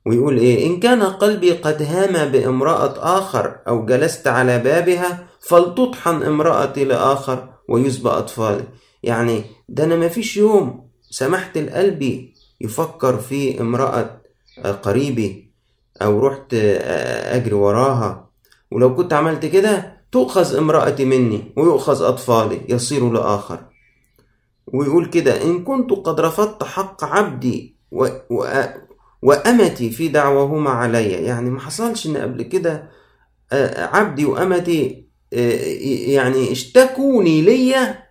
ويقول 0.07 0.38
إيه؟ 0.38 0.66
إن 0.66 0.81
كان 0.81 1.03
قلبي 1.03 1.53
قد 1.53 1.83
هام 1.83 2.33
بامرأة 2.33 3.18
آخر 3.18 3.57
أو 3.68 3.87
جلست 3.87 4.27
على 4.27 4.59
بابها 4.59 5.27
فلتطحن 5.40 6.23
امرأتي 6.23 6.85
لآخر 6.85 7.49
ويسبى 7.68 8.09
أطفالي. 8.09 8.64
يعني 9.03 9.45
ده 9.68 9.85
أنا 9.85 9.97
مفيش 9.97 10.37
يوم 10.37 10.88
سمحت 11.11 11.59
لقلبي 11.59 12.35
يفكر 12.61 13.16
في 13.16 13.61
امرأة 13.61 14.21
قريبي 14.83 15.53
أو 16.03 16.27
رحت 16.27 16.55
أجري 17.35 17.55
وراها. 17.55 18.31
ولو 18.73 18.95
كنت 18.95 19.12
عملت 19.12 19.47
كده 19.47 20.03
تؤخذ 20.12 20.57
امرأتي 20.57 21.05
مني 21.05 21.53
ويؤخذ 21.57 22.03
أطفالي 22.03 22.61
يصير 22.68 23.12
لآخر. 23.12 23.71
ويقول 24.72 25.06
كده 25.06 25.42
إن 25.42 25.64
كنت 25.64 25.90
قد 25.90 26.20
رفضت 26.20 26.62
حق 26.64 27.04
عبدي 27.04 27.76
و... 27.90 28.06
و... 28.30 28.64
وأمتي 29.22 29.90
في 29.90 30.08
دعوهما 30.08 30.70
علي. 30.70 31.08
يعني 31.08 31.50
ما 31.50 31.61
حصلش 31.61 32.06
إن 32.06 32.16
قبل 32.16 32.42
كده 32.42 32.90
عبدي 33.76 34.24
وأمتي 34.24 35.08
يعني 36.12 36.52
اشتكوني 36.52 37.42
ليا. 37.42 38.02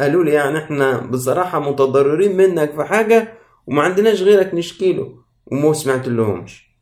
قالوا 0.00 0.24
لي 0.24 0.30
يعني 0.32 0.58
إحنا 0.58 0.96
بصراحة 0.96 1.60
متضررين 1.60 2.36
منك 2.36 2.74
في 2.74 2.84
حاجة 2.84 3.38
وما 3.66 3.82
عندناش 3.82 4.22
غيرك 4.22 4.54
نشكيله 4.54 5.14
وما 5.46 5.72
سمعت 5.72 6.08
لهمش. 6.08 6.74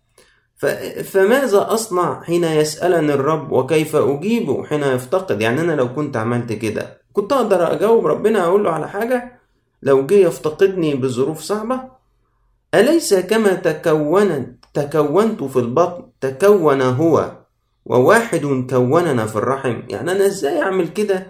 فماذا 1.04 1.66
أصنع 1.74 2.22
حين 2.22 2.44
يسألني 2.44 3.14
الرب 3.14 3.52
وكيف 3.52 3.96
أجيبه؟ 3.96 4.64
حين 4.64 4.82
يفتقد. 4.82 5.40
يعني 5.40 5.60
أنا 5.60 5.72
لو 5.72 5.94
كنت 5.94 6.16
عملت 6.16 6.52
كده 6.52 7.01
كنت 7.12 7.32
أقدر 7.32 7.72
أجاوب 7.72 8.06
ربنا 8.06 8.44
أقول 8.44 8.64
له 8.64 8.70
على 8.70 8.88
حاجة؟ 8.88 9.38
لو 9.82 10.06
جه 10.06 10.14
يفتقدني 10.14 10.94
بظروف 10.94 11.40
صعبة؟ 11.40 11.80
أليس 12.74 13.14
كما 13.14 13.54
تكونت 13.54 14.64
تكونت 14.74 15.44
في 15.44 15.58
البطن؟ 15.58 16.04
تكون 16.20 16.82
هو 16.82 17.32
وواحد 17.86 18.66
كوننا 18.70 19.26
في 19.26 19.36
الرحم. 19.36 19.82
يعني 19.88 20.12
أنا 20.12 20.26
إزاي 20.26 20.62
أعمل 20.62 20.88
كده؟ 20.88 21.26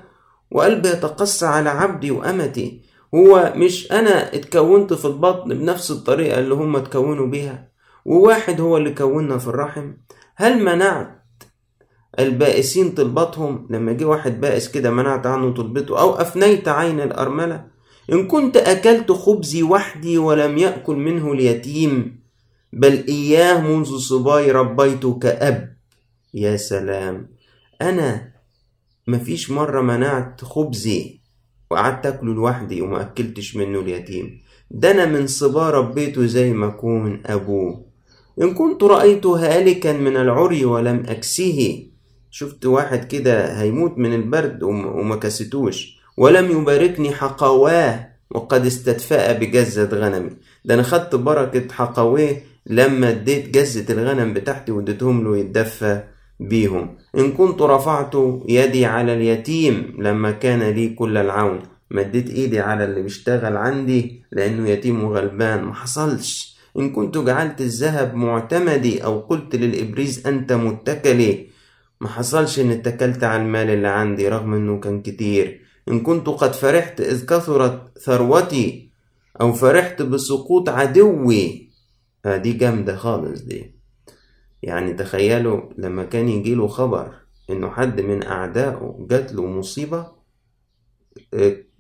وقلبي 0.51 0.89
يتقصى 0.89 1.47
على 1.47 1.71
عبدي 1.71 2.11
وأمتي. 2.11 2.83
هو 3.15 3.53
مش 3.57 3.93
أنا 3.93 4.35
اتكونت 4.35 4.93
في 4.93 5.05
البطن 5.05 5.49
بنفس 5.49 5.91
الطريقة 5.91 6.39
اللي 6.39 6.55
هم 6.55 6.77
اتكونوا 6.77 7.27
بيها؟ 7.27 7.69
وواحد 8.05 8.61
هو 8.61 8.77
اللي 8.77 8.91
كوننا 8.95 9.39
في 9.39 9.49
الرحم. 9.49 9.93
هل 10.37 10.65
منعت 10.65 11.22
البائسين 12.19 12.91
طلباتهم 12.91 13.67
لما 13.71 13.93
جه 13.93 14.05
واحد 14.05 14.41
بائس 14.41 14.69
كده 14.69 14.91
منعت 14.91 15.27
عنه 15.27 15.55
طلبته 15.55 16.01
أو 16.01 16.15
أفنيت 16.15 16.69
عين 16.69 17.01
الأرملة 17.01 17.65
إن 18.13 18.27
كنت 18.27 18.57
أكلت 18.57 19.13
خبزي 19.13 19.63
وحدي 19.63 20.19
ولم 20.19 20.59
يأكل 20.59 20.97
منه 20.97 21.33
اليتيم 21.33 22.21
بل 22.73 23.05
إياه 23.09 23.61
منذ 23.61 23.97
صباي 23.99 24.51
ربيته 24.51 25.19
كأب. 25.19 25.77
يا 26.35 26.57
سلام. 26.57 27.29
أنا 27.83 28.33
مفيش 29.07 29.51
مرة 29.51 29.81
منعت 29.81 30.45
خبزي 30.45 31.21
وقعدت 31.71 32.07
أكله 32.07 32.35
لوحدي 32.35 32.83
وما 32.83 33.01
أكلتش 33.01 33.57
منه 33.57 33.81
اليتيم. 33.81 34.41
ده 34.71 34.91
أنا 34.91 35.07
من 35.07 35.27
صبا 35.27 35.71
ربيته 35.71 36.27
زي 36.27 36.53
ما 36.53 36.67
أكون 36.67 37.23
أبوه. 37.27 37.85
إن 38.43 38.55
كنت 38.55 38.83
رأيت 38.83 39.27
هالكا 39.27 39.93
من 39.93 40.17
العري 40.17 40.65
ولم 40.65 41.05
أكسه 41.09 41.87
شفت 42.35 42.67
واحد 42.67 43.05
كده 43.05 43.61
هيموت 43.61 43.99
من 43.99 44.15
البرد 44.15 44.63
وما 44.63 45.17
كستوش 45.17 45.99
ولم 46.17 46.51
يباركني 46.51 47.11
حقواه 47.11 48.09
وقد 48.31 48.67
استدفأ 48.67 49.33
بجزة 49.33 49.89
غنمي. 49.93 50.31
ده 50.65 50.75
أنا 50.75 50.83
خدت 50.83 51.15
بركة 51.15 51.75
حقواه 51.75 52.37
لما 52.67 53.11
اديت 53.11 53.49
جزة 53.49 53.93
الغنم 53.93 54.33
بتاعتي 54.35 54.73
واديتهم 54.73 55.25
له 55.25 55.37
يتدفى 55.39 56.03
بيهم. 56.41 56.97
إن 57.19 57.33
كنت 57.33 57.63
رفعت 57.63 58.15
يدي 58.49 58.87
على 58.87 59.15
اليتيم 59.15 59.97
لما 59.99 60.31
كان 60.31 60.63
لي 60.63 60.89
كل 60.89 61.17
العون. 61.17 61.61
مديت 61.91 62.31
إيدي 62.31 62.61
على 62.61 62.85
اللي 62.85 63.03
بيشتغل 63.03 63.57
عندي 63.57 64.23
لأنه 64.33 64.69
يتيم 64.69 65.05
وغلبان. 65.05 65.65
ما 65.65 65.75
حصلش. 65.75 66.57
إن 66.79 66.93
كنت 66.93 67.19
جعلت 67.19 67.61
الذهب 67.61 68.15
معتمدي 68.15 69.05
أو 69.05 69.21
قلت 69.21 69.57
للإبريز 69.57 70.27
أنت 70.27 70.53
متكلي 70.53 71.52
ما 72.03 72.09
حصلش 72.09 72.61
إن 72.61 72.71
اتكلت 72.71 73.25
على 73.25 73.43
المال 73.43 73.71
اللي 73.71 73.89
عندي 73.89 74.29
رغم 74.29 74.55
إنه 74.55 74.81
كان 74.81 75.03
كتير. 75.03 75.61
إن 75.89 76.01
كنت 76.01 76.29
قد 76.29 76.53
فرحت 76.53 77.01
إذ 77.01 77.27
كثرت 77.27 77.99
ثروتي 77.99 78.91
أو 79.41 79.53
فرحت 79.53 80.03
بسقوط 80.03 80.69
عدوي. 80.69 81.71
آه 82.25 82.37
دي 82.37 82.53
جامدة 82.53 82.97
خالص 82.97 83.41
دي. 83.41 83.75
يعني 84.63 84.95
تخيلوا 84.95 85.61
لما 85.79 86.05
كان 86.05 86.29
يجيله 86.29 86.67
خبر 86.67 87.15
إنه 87.51 87.71
حد 87.71 88.01
من 88.01 88.23
أعدائه 88.27 89.07
جات 89.11 89.33
له 89.33 89.47
مصيبة 89.47 90.07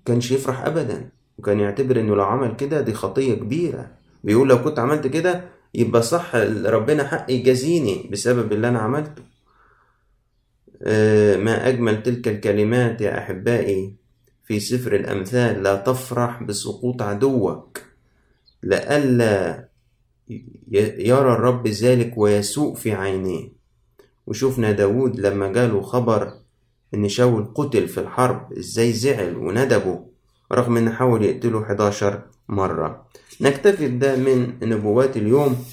كانش 0.04 0.30
يفرح 0.30 0.64
ابدا. 0.66 1.10
وكان 1.38 1.60
يعتبر 1.60 2.00
إنه 2.00 2.16
لو 2.16 2.24
عمل 2.24 2.56
كده 2.56 2.80
دي 2.80 2.92
خطية 2.94 3.34
كبيرة. 3.34 3.90
بيقول 4.24 4.48
لو 4.48 4.62
كنت 4.62 4.78
عملت 4.78 5.06
كده 5.06 5.44
يبقى 5.74 6.02
صح 6.02 6.34
ربنا 6.66 7.08
حق 7.08 7.30
يجازيني 7.30 8.08
بسبب 8.12 8.52
اللي 8.52 8.68
أنا 8.68 8.78
عملته. 8.78 9.31
ما 11.44 11.68
أجمل 11.68 12.02
تلك 12.02 12.28
الكلمات 12.28 13.00
يا 13.00 13.18
أحبائي 13.18 13.94
في 14.44 14.60
سفر 14.60 14.96
الأمثال 14.96 15.62
لا 15.62 15.76
تفرح 15.76 16.42
بسقوط 16.42 17.02
عدوك 17.02 17.82
لئلا 18.62 19.68
يرى 20.98 21.32
الرب 21.32 21.68
ذلك 21.68 22.18
ويسوء 22.18 22.74
في 22.74 22.92
عينيه. 22.92 23.52
وشوفنا 24.26 24.72
داود 24.72 25.20
لما 25.20 25.52
جاله 25.52 25.80
خبر 25.82 26.32
إن 26.94 27.08
شاول 27.08 27.52
قتل 27.54 27.88
في 27.88 28.00
الحرب 28.00 28.52
إزاي 28.52 28.92
زعل 28.92 29.36
وندبه 29.36 30.04
رغم 30.52 30.76
إن 30.76 30.90
حاول 30.90 31.24
يقتله 31.24 31.62
11 31.62 32.22
مرة. 32.48 33.06
نكتفي 33.40 33.88
بده 33.88 34.16
من 34.16 34.52
نبوات 34.62 35.16
اليوم. 35.16 35.64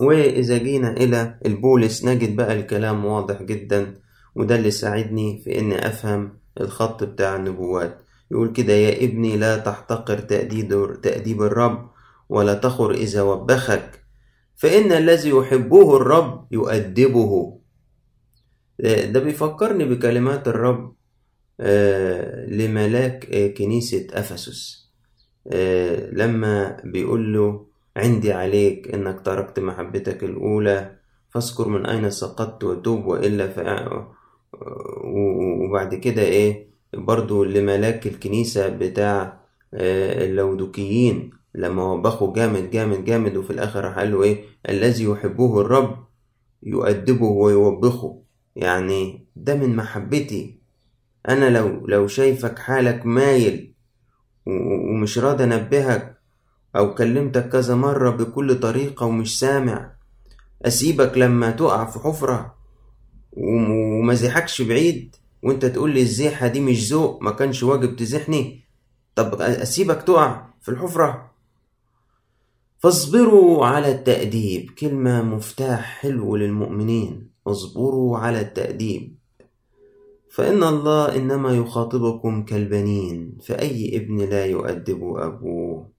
وإذا 0.00 0.58
جينا 0.58 0.90
إلى 0.90 1.38
البولس 1.46 2.04
نجد 2.04 2.36
بقى 2.36 2.52
الكلام 2.52 3.04
واضح 3.04 3.42
جدا 3.42 3.94
وده 4.34 4.56
اللي 4.56 4.70
ساعدني 4.70 5.40
في 5.44 5.58
إني 5.58 5.86
أفهم 5.86 6.38
الخط 6.60 7.04
بتاع 7.04 7.36
النبوات. 7.36 8.02
يقول 8.30 8.52
كده 8.52 8.72
يا 8.72 9.04
ابني 9.04 9.36
لا 9.36 9.58
تحتقر 9.58 10.18
تأديب, 10.18 11.00
تأديب 11.02 11.42
الرب 11.42 11.90
ولا 12.28 12.54
تخر 12.54 12.90
إذا 12.94 13.22
وبخك 13.22 14.04
فإن 14.56 14.92
الذي 14.92 15.30
يحبه 15.30 15.96
الرب 15.96 16.48
يؤدبه. 16.52 17.60
ده 18.80 19.20
بيفكرني 19.20 19.84
بكلمات 19.84 20.48
الرب 20.48 20.94
لملاك 22.48 23.54
كنيسة 23.58 24.06
أفسس. 24.12 24.90
لما 26.12 26.76
بيقول 26.84 27.32
له 27.34 27.66
عندي 27.96 28.32
عليك 28.32 28.94
إنك 28.94 29.20
تركت 29.20 29.60
محبتك 29.60 30.24
الأولى 30.24 30.96
فاذكر 31.30 31.68
من 31.68 31.86
أين 31.86 32.10
سقطت 32.10 32.64
وتوب 32.64 33.06
وإلا 33.06 33.48
ف... 33.48 33.60
وبعد 35.64 35.94
كده 35.94 36.22
إيه؟ 36.22 36.68
برضو 36.94 37.44
لملاك 37.44 38.06
الكنيسة 38.06 38.68
بتاع 38.68 39.40
اللودوكيين 39.74 41.30
لما 41.54 41.82
وبخوا 41.82 42.34
جامد 42.34 42.70
جامد 42.70 43.04
جامد 43.04 43.36
وفي 43.36 43.50
الآخر 43.50 43.86
قال 43.86 44.12
له 44.12 44.22
إيه؟ 44.22 44.44
الذي 44.68 45.04
يحبه 45.04 45.60
الرب 45.60 46.04
يؤدبه 46.62 47.26
ويوبخه. 47.26 48.22
يعني 48.56 49.26
ده 49.36 49.54
من 49.54 49.76
محبتي. 49.76 50.60
أنا 51.28 51.50
لو 51.58 51.86
لو 51.86 52.06
شايفك 52.06 52.58
حالك 52.58 53.06
مايل 53.06 53.74
ومش 54.46 55.18
راضي 55.18 55.44
أنبهك 55.44 56.13
أو 56.76 56.94
كلمتك 56.94 57.48
كذا 57.48 57.74
مرة 57.74 58.10
بكل 58.10 58.60
طريقة 58.60 59.06
ومش 59.06 59.38
سامع. 59.38 59.90
أسيبك 60.62 61.18
لما 61.18 61.50
تقع 61.50 61.84
في 61.84 61.98
حفرة 61.98 62.54
ومزيحكش 63.32 64.62
بعيد. 64.62 65.16
وأنت 65.42 65.64
تقول 65.66 65.90
لي 65.90 66.00
الزيحة 66.02 66.46
دي 66.48 66.60
مش 66.60 66.92
ذوق 66.92 67.22
ما 67.22 67.30
كانش 67.30 67.62
واجب 67.62 67.96
تزيحني 67.96 68.64
طب 69.14 69.40
أسيبك 69.40 70.02
تقع 70.02 70.46
في 70.62 70.68
الحفرة؟ 70.68 71.30
فاصبروا 72.78 73.66
على 73.66 73.92
التأديب. 73.92 74.70
كلمة 74.70 75.22
مفتاح 75.22 76.00
حلو 76.00 76.36
للمؤمنين. 76.36 77.30
اصبروا 77.46 78.18
على 78.18 78.40
التأديب. 78.40 79.14
فإن 80.30 80.62
الله 80.62 81.16
إنما 81.16 81.56
يخاطبكم 81.56 82.44
كالبنين 82.44 83.38
فأي 83.46 83.96
ابن 83.96 84.18
لا 84.20 84.46
يؤدب 84.46 85.16
أبوه. 85.16 85.93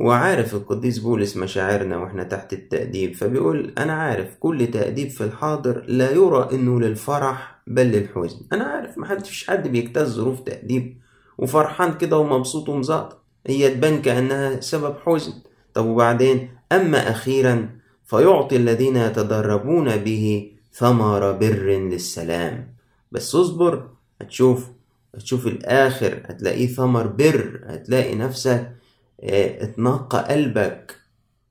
وعارف 0.00 0.54
القديس 0.54 0.98
بولس 0.98 1.36
مشاعرنا 1.36 1.96
وإحنا 1.96 2.24
تحت 2.24 2.52
التأديب 2.52 3.14
فبيقول 3.14 3.72
أنا 3.78 3.92
عارف 3.92 4.34
كل 4.40 4.66
تأديب 4.66 5.10
في 5.10 5.24
الحاضر 5.24 5.84
لا 5.88 6.10
يرى 6.10 6.48
إنه 6.52 6.80
للفرح 6.80 7.62
بل 7.66 7.86
للحزن. 7.86 8.40
أنا 8.52 8.64
عارف 8.64 8.98
محدش 8.98 9.46
حد 9.46 9.68
بيجتاز 9.68 10.08
ظروف 10.08 10.40
تأديب 10.40 10.96
وفرحان 11.38 11.94
كده 11.94 12.18
ومبسوط 12.18 12.68
ومزاط 12.68 13.20
هي 13.46 13.74
تبان 13.74 14.02
كأنها 14.02 14.60
سبب 14.60 14.94
حزن. 15.06 15.32
طب 15.74 15.86
وبعدين؟ 15.86 16.50
أما 16.72 17.10
أخيرا 17.10 17.68
فيعطي 18.04 18.56
الذين 18.56 18.96
يتدربون 18.96 19.96
به 19.96 20.52
ثمر 20.72 21.32
بر 21.32 21.88
للسلام. 21.90 22.74
بس 23.12 23.34
اصبر 23.34 23.88
هتشوف 24.20 24.66
هتشوف 25.14 25.46
الآخر 25.46 26.22
هتلاقيه 26.24 26.66
ثمر 26.66 27.06
بر 27.06 27.60
هتلاقي 27.66 28.14
نفسك 28.14 28.77
اتنقى 29.22 30.24
قلبك. 30.34 30.96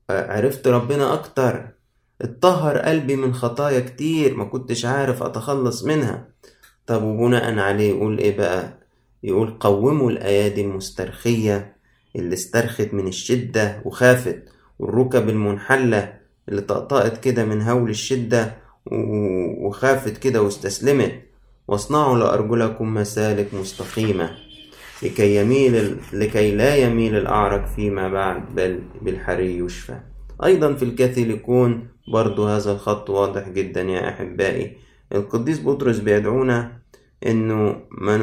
عرفت 0.09 0.67
ربنا 0.67 1.13
أكتر. 1.13 1.67
اتطهر 2.21 2.77
قلبي 2.77 3.15
من 3.15 3.33
خطايا 3.33 3.79
كتير 3.79 4.35
ما 4.35 4.43
كنتش 4.45 4.85
عارف 4.85 5.23
أتخلص 5.23 5.83
منها. 5.83 6.27
طب 6.87 7.03
وبناء 7.03 7.59
عليه 7.59 7.89
يقول 7.89 8.17
إيه 8.17 8.37
بقى؟ 8.37 8.73
يقول 9.23 9.57
قوموا 9.59 10.11
الأيادي 10.11 10.61
المسترخية 10.61 11.75
اللي 12.15 12.33
استرخت 12.33 12.89
من 12.93 13.07
الشدة 13.07 13.81
وخافت 13.85 14.43
والركب 14.79 15.29
المنحلة 15.29 16.13
اللي 16.49 16.61
طقطقت 16.61 17.17
كده 17.23 17.45
من 17.45 17.61
هول 17.61 17.89
الشدة 17.89 18.55
وخافت 19.61 20.17
كده 20.17 20.41
واستسلمت. 20.41 21.21
واصنعوا 21.67 22.17
لأرجلكم 22.17 22.93
مسالك 22.93 23.53
مستقيمة. 23.53 24.31
لكي 25.03 25.35
يميل 25.35 25.97
لكي 26.13 26.55
لا 26.55 26.75
يميل 26.75 27.15
الأعرج 27.15 27.65
فيما 27.65 28.09
بعد 28.09 28.55
بل 28.55 28.79
بالحري 29.01 29.57
يشفى. 29.57 29.99
أيضا 30.43 30.73
في 30.73 30.83
الكاثوليكون 30.83 31.87
برضو 32.13 32.45
هذا 32.45 32.71
الخط 32.71 33.09
واضح 33.09 33.49
جدا 33.49 33.81
يا 33.81 34.09
أحبائي. 34.09 34.77
القديس 35.11 35.59
بطرس 35.59 35.99
بيدعونا 35.99 36.71
إنه 37.25 37.81
ما, 37.91 38.17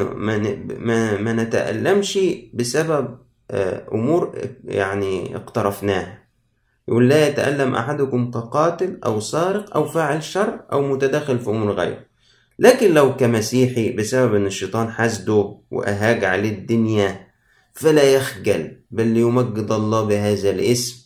ما, 0.79 1.17
ما 1.17 1.33
نتألمش 1.33 2.19
بسبب 2.53 3.17
أمور 3.93 4.35
يعني 4.65 5.35
اقترفناها. 5.35 6.25
يقول 6.87 7.09
لا 7.09 7.27
يتألم 7.27 7.75
أحدكم 7.75 8.31
كقاتل 8.31 8.99
أو 9.05 9.19
سارق 9.19 9.75
أو 9.77 9.85
فاعل 9.85 10.23
شر 10.23 10.59
أو 10.71 10.81
متداخل 10.81 11.39
في 11.39 11.49
أمور 11.49 11.71
غيره. 11.71 12.14
لكن 12.59 12.93
لو 12.93 13.15
كمسيحي 13.15 13.91
بسبب 13.91 14.35
أن 14.35 14.45
الشيطان 14.45 14.91
حسده 14.91 15.57
وأهاج 15.71 16.23
عليه 16.23 16.49
الدنيا 16.49 17.27
فلا 17.73 18.03
يخجل 18.03 18.77
بل 18.91 19.07
ليمجد 19.07 19.71
الله 19.71 20.03
بهذا 20.03 20.49
الاسم 20.49 21.05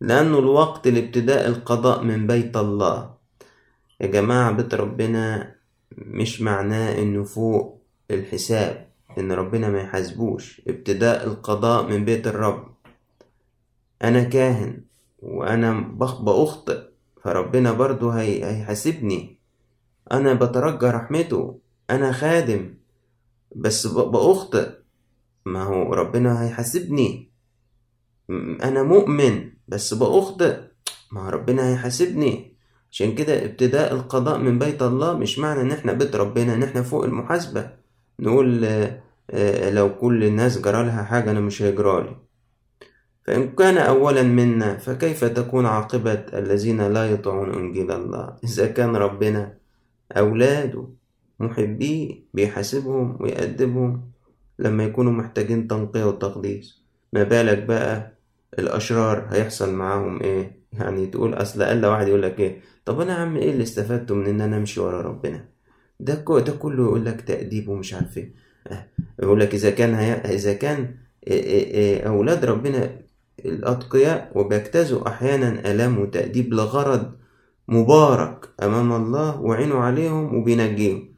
لأنه 0.00 0.38
الوقت 0.38 0.88
لابتداء 0.88 1.48
القضاء 1.48 2.02
من 2.02 2.26
بيت 2.26 2.56
الله. 2.56 3.14
يا 4.00 4.06
جماعة 4.06 4.52
بيت 4.52 4.74
ربنا 4.74 5.54
مش 5.98 6.40
معناه 6.40 6.98
إنه 6.98 7.24
فوق 7.24 7.82
الحساب 8.10 8.88
إن 9.18 9.32
ربنا 9.32 9.68
ما 9.68 9.80
يحاسبوش. 9.80 10.62
ابتداء 10.68 11.26
القضاء 11.26 11.86
من 11.90 12.04
بيت 12.04 12.26
الرب. 12.26 12.74
أنا 14.04 14.22
كاهن 14.22 14.80
وأنا 15.18 15.80
بأخطئ 16.20 16.78
فربنا 17.24 17.72
برضو 17.72 18.10
هي... 18.10 18.44
هيحاسبني. 18.44 19.35
أنا 20.12 20.34
بترجى 20.34 20.86
رحمته 20.86 21.58
أنا 21.90 22.12
خادم. 22.12 22.74
بس 23.56 23.86
بأخطئ 23.86 24.68
ما 25.44 25.62
هو 25.62 25.94
ربنا 25.94 26.42
هيحاسبني. 26.44 27.30
أنا 28.62 28.82
مؤمن 28.82 29.50
بس 29.68 29.94
بأخطئ 29.94 30.56
ما 31.12 31.30
ربنا 31.30 31.68
هيحاسبني. 31.68 32.56
عشان 32.90 33.14
كده 33.14 33.44
ابتداء 33.44 33.94
القضاء 33.94 34.38
من 34.38 34.58
بيت 34.58 34.82
الله 34.82 35.12
مش 35.12 35.38
معنى 35.38 35.60
إن 35.60 35.72
إحنا 35.72 35.92
بيت 35.92 36.16
ربنا 36.16 36.54
إن 36.54 36.62
إحنا 36.62 36.82
فوق 36.82 37.04
المحاسبة. 37.04 37.70
نقول 38.20 38.68
لو 39.74 39.98
كل 39.98 40.24
الناس 40.24 40.58
جرالها 40.58 41.02
حاجة 41.02 41.30
أنا 41.30 41.40
مش 41.40 41.62
هيجرالي 41.62 42.16
فإن 43.24 43.48
كان 43.54 43.78
أولا 43.78 44.22
منا 44.22 44.76
فكيف 44.76 45.24
تكون 45.24 45.66
عاقبة 45.66 46.12
الذين 46.12 46.80
لا 46.92 47.10
يطيعون 47.10 47.54
إنجيل 47.54 47.90
الله؟ 47.90 48.36
إذا 48.44 48.66
كان 48.66 48.96
ربنا 48.96 49.54
أولاده 50.18 50.88
محبيه 51.40 52.14
بيحاسبهم 52.34 53.16
ويأدبهم 53.20 54.10
لما 54.58 54.84
يكونوا 54.84 55.12
محتاجين 55.12 55.68
تنقية 55.68 56.04
وتقديس. 56.04 56.82
ما 57.12 57.22
بالك 57.22 57.62
بقى 57.62 58.12
الأشرار 58.58 59.26
هيحصل 59.30 59.74
معاهم 59.74 60.22
إيه؟ 60.22 60.56
يعني 60.72 61.06
تقول 61.06 61.34
أصل 61.34 61.62
ألا 61.62 61.88
واحد 61.88 62.08
يقول 62.08 62.22
لك 62.22 62.40
إيه؟ 62.40 62.60
طب 62.84 63.00
أنا 63.00 63.14
عم 63.14 63.36
إيه 63.36 63.50
اللي 63.50 63.62
استفدته 63.62 64.14
من 64.14 64.26
إن 64.26 64.40
أنا 64.40 64.56
أمشي 64.56 64.80
ورا 64.80 65.02
ربنا؟ 65.02 65.44
ده 66.00 66.14
ده 66.14 66.52
كله 66.52 66.98
لك 66.98 67.20
تأديب 67.20 67.68
ومش 67.68 67.94
عارف 67.94 68.18
إيه. 68.18 68.32
يقول 69.22 69.40
لك 69.40 69.54
إذا 69.54 69.70
كان 69.70 69.94
هي... 69.94 70.12
إذا 70.12 70.52
كان 70.54 70.94
أولاد 72.06 72.44
ربنا 72.44 72.90
الأتقياء 73.44 74.32
وبيجتازوا 74.34 75.08
أحيانا 75.08 75.70
آلام 75.72 75.98
وتأديب 75.98 76.54
لغرض 76.54 77.12
مبارك 77.68 78.48
أمام 78.62 78.92
الله 78.92 79.40
وعينه 79.40 79.74
عليهم 79.74 80.34
وبينجيهم. 80.34 81.08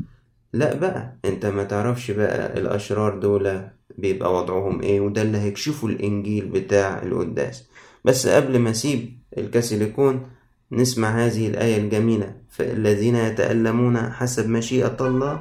لا 0.52 0.74
بقى 0.76 1.16
أنت 1.24 1.46
ما 1.46 1.64
تعرفش 1.64 2.10
بقى 2.10 2.58
الأشرار 2.58 3.18
دول 3.18 3.60
بيبقى 3.98 4.34
وضعهم 4.34 4.80
إيه 4.80 5.00
وده 5.00 5.22
اللي 5.22 5.38
هيكشفوا 5.38 5.88
الإنجيل 5.88 6.46
بتاع 6.48 7.02
القداس. 7.02 7.64
بس 8.04 8.26
قبل 8.26 8.58
ما 8.58 8.70
أسيب 8.70 9.18
الكاثوليكون 9.38 10.26
نسمع 10.72 11.08
هذه 11.26 11.48
الآية 11.48 11.76
الجميلة. 11.76 12.34
فالذين 12.50 13.16
يتألمون 13.16 13.98
حسب 13.98 14.48
مشيئة 14.48 14.96
الله 15.00 15.40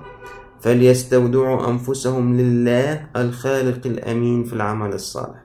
فليستودعوا 0.62 1.70
أنفسهم 1.70 2.38
لله 2.38 3.08
الخالق 3.16 3.88
الأمين 3.88 4.44
في 4.44 4.54
العمل 4.54 4.94
الصالح. 4.94 5.44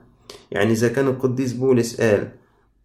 يعني 0.50 0.72
إذا 0.72 0.88
كان 0.88 1.08
القديس 1.08 1.52
بولس 1.52 2.00
قال 2.00 2.32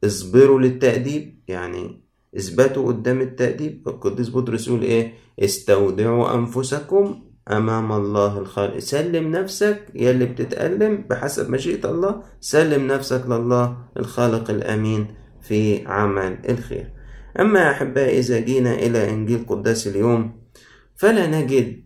اصبروا 0.04 0.60
للتأديب 0.60 1.40
يعني 1.48 2.07
اثبتوا 2.38 2.88
قدام 2.88 3.22
التأديب 3.22 3.88
القديس 3.88 4.30
بطرس 4.30 4.68
يقول 4.68 4.82
إيه؟ 4.82 5.14
استودعوا 5.40 6.36
أنفسكم 6.36 7.24
أمام 7.52 7.92
الله 7.92 8.38
الخالق. 8.38 8.78
سلم 8.78 9.32
نفسك 9.32 9.86
يا 9.96 10.12
اللي 10.12 10.26
بتتألم 10.26 11.06
بحسب 11.10 11.50
مشيئة 11.50 11.90
الله 11.90 12.24
سلم 12.40 12.88
نفسك 12.88 13.26
لله 13.26 13.78
الخالق 13.98 14.50
الأمين 14.50 15.08
في 15.42 15.88
عمل 15.88 16.40
الخير. 16.50 16.94
أما 17.40 17.60
يا 17.60 17.72
أحبائي 17.72 18.20
إذا 18.20 18.40
جينا 18.40 18.74
إلى 18.74 19.10
إنجيل 19.10 19.46
قداس 19.48 19.88
اليوم 19.88 20.42
فلا 20.96 21.28
نجد 21.28 21.84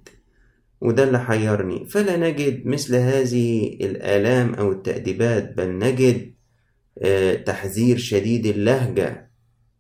وده 0.82 1.04
اللي 1.04 1.20
حيرني 1.20 1.86
فلا 1.86 2.18
نجد 2.18 2.68
مثل 2.68 2.96
هذه 2.96 3.78
الآلام 3.82 4.54
أو 4.54 4.72
التأديبات 4.72 5.58
بل 5.58 5.80
نجد 5.80 6.34
تحذير 7.46 7.98
شديد 7.98 8.46
اللهجة. 8.46 9.31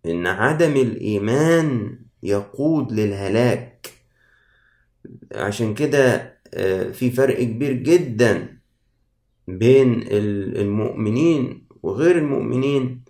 إن 0.05 0.27
عدم 0.27 0.71
الإيمان 0.71 1.97
يقود 2.23 2.91
للهلاك. 2.91 3.89
عشان 5.35 5.73
كده 5.73 6.31
آه، 6.53 6.91
في 6.91 7.11
فرق 7.11 7.43
كبير 7.43 7.73
جدا 7.73 8.57
بين 9.47 10.03
المؤمنين 10.11 11.67
وغير 11.83 12.17
المؤمنين 12.17 13.03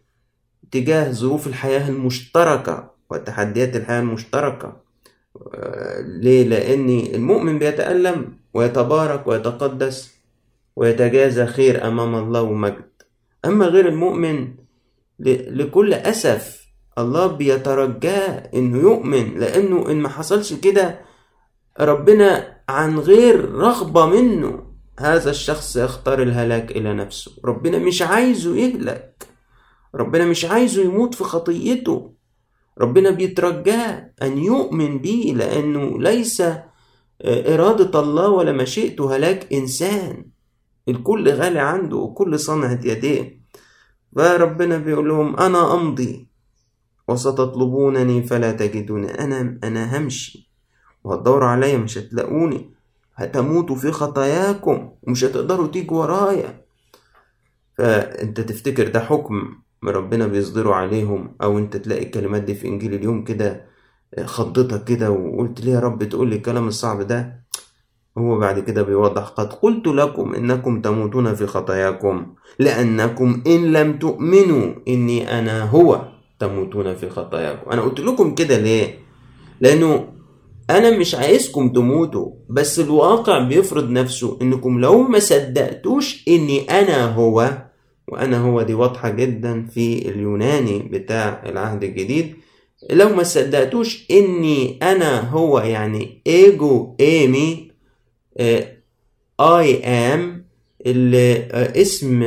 تجاه 0.72 1.12
ظروف 1.12 1.48
الحياة 1.48 1.90
المشتركة 1.90 2.92
وتحديات 3.10 3.76
الحياة 3.76 4.00
المشتركة. 4.00 4.82
آه، 5.54 6.02
ليه؟ 6.02 6.44
لأن 6.44 6.90
المؤمن 6.90 7.60
بيتألم 7.60 8.38
ويتبارك 8.54 9.28
ويتقدس 9.28 10.16
ويتجازى 10.76 11.46
خير 11.46 11.88
أمام 11.88 12.16
الله 12.16 12.42
ومجد. 12.42 12.92
أما 13.46 13.66
غير 13.66 13.88
المؤمن 13.88 14.54
لكل 15.20 15.94
أسف 15.94 16.61
الله 17.02 17.28
بيترجاه 17.28 18.50
إنه 18.54 18.78
يؤمن 18.78 19.40
لأنه 19.40 19.92
إن 19.92 20.02
ما 20.02 20.10
حصلش 20.10 20.54
كده 20.54 21.02
ربنا 21.80 22.58
عن 22.70 23.00
غير 23.00 23.52
رغبة 23.52 24.06
منه 24.06 24.64
هذا 25.00 25.30
الشخص 25.30 25.76
يختار 25.76 26.22
الهلاك 26.22 26.72
إلى 26.72 26.94
نفسه. 26.94 27.32
ربنا 27.46 27.78
مش 27.78 28.02
عايزه 28.02 28.56
يهلك. 28.56 29.28
ربنا 29.96 30.26
مش 30.26 30.46
عايزه 30.46 30.82
يموت 30.82 31.16
في 31.16 31.24
خطيته 31.24 32.14
ربنا 32.82 33.10
بيترجاه 33.10 34.12
أن 34.22 34.38
يؤمن 34.38 35.00
بيه 35.00 35.34
لأنه 35.34 36.00
ليس 36.00 36.44
إرادة 37.26 38.00
الله 38.00 38.30
ولا 38.30 38.52
مشيئته 38.52 39.16
هلاك 39.16 39.54
إنسان. 39.54 40.26
الكل 40.88 41.30
غالي 41.30 41.60
عنده 41.60 41.98
وكل 41.98 42.40
صنعة 42.40 42.80
يديه. 42.84 43.42
فربنا 44.16 44.78
بيقول 44.78 45.10
لهم 45.10 45.36
أنا 45.36 45.74
أمضي. 45.74 46.31
وستطلبونني 47.12 48.24
فلا 48.24 48.52
تجدوني 48.52 49.20
أنا 49.24 49.60
أنا 49.64 49.98
همشي. 49.98 50.50
وهتدوروا 51.04 51.48
عليا 51.48 51.78
مش 51.78 51.98
هتلاقوني. 51.98 52.70
هتموتوا 53.16 53.76
في 53.76 53.92
خطاياكم. 53.92 54.90
ومش 55.04 55.24
هتقدروا 55.24 55.68
تيجوا 55.68 55.98
ورايا. 56.02 56.62
فأنت 57.78 58.42
تفتكر 58.42 58.88
ده 58.88 59.00
حكم 59.00 59.54
ربنا 59.86 60.28
بيصدره 60.28 60.74
عليهم؟ 60.74 61.36
أو 61.44 61.58
أنت 61.58 61.78
تلاقي 61.78 62.04
الكلمات 62.06 62.42
دي 62.44 62.56
في 62.56 62.68
إنجيل 62.68 62.94
اليوم 62.94 63.24
كده 63.24 63.66
خضتك 64.26 64.84
كده 64.84 65.12
وقلت 65.12 65.62
ليه 65.62 65.72
يا 65.74 65.80
رب 65.80 66.04
تقول 66.04 66.30
لي 66.30 66.36
الكلام 66.36 66.68
الصعب 66.68 67.02
ده؟ 67.02 67.42
هو 68.18 68.38
بعد 68.40 68.60
كده 68.60 68.82
بيوضح 68.82 69.24
قد 69.24 69.54
قلت 69.54 69.88
لكم 69.88 70.34
إنكم 70.36 70.82
تموتون 70.82 71.36
في 71.36 71.48
خطاياكم 71.48 72.34
لأنكم 72.60 73.44
إن 73.48 73.72
لم 73.74 74.00
تؤمنوا 74.00 74.74
إني 74.88 75.40
أنا 75.40 75.64
هو. 75.64 76.02
تموتون 76.42 76.96
في 76.96 77.10
خطاياكم. 77.10 77.72
أنا 77.72 77.82
قلت 77.82 78.00
لكم 78.00 78.36
كده 78.36 78.58
ليه؟ 78.58 79.00
لأنه 79.62 80.08
أنا 80.70 80.98
مش 80.98 81.16
عايزكم 81.16 81.70
تموتوا 81.70 82.32
بس 82.50 82.80
الواقع 82.80 83.40
بيفرض 83.40 83.90
نفسه 83.90 84.38
إنكم 84.42 84.80
لو 84.80 85.02
ما 85.04 85.20
صدقتوش 85.20 86.24
إني 86.28 86.60
أنا 86.70 87.06
هو 87.06 87.58
وأنا 88.08 88.38
هو 88.42 88.62
دي 88.62 88.74
واضحة 88.74 89.10
جدا 89.10 89.66
في 89.66 90.10
اليوناني 90.10 90.80
بتاع 90.80 91.44
العهد 91.46 91.84
الجديد. 91.84 92.36
لو 92.90 93.10
ما 93.10 93.24
صدقتوش 93.24 94.08
إني 94.12 94.80
أنا 94.84 95.30
هو 95.30 95.60
يعني 95.60 96.22
إيجو 96.28 96.96
إيمي 97.00 97.72
اي 99.40 99.84
ام 99.86 100.46
اللي 100.86 101.34
آه، 101.52 101.82
اسم 101.82 102.24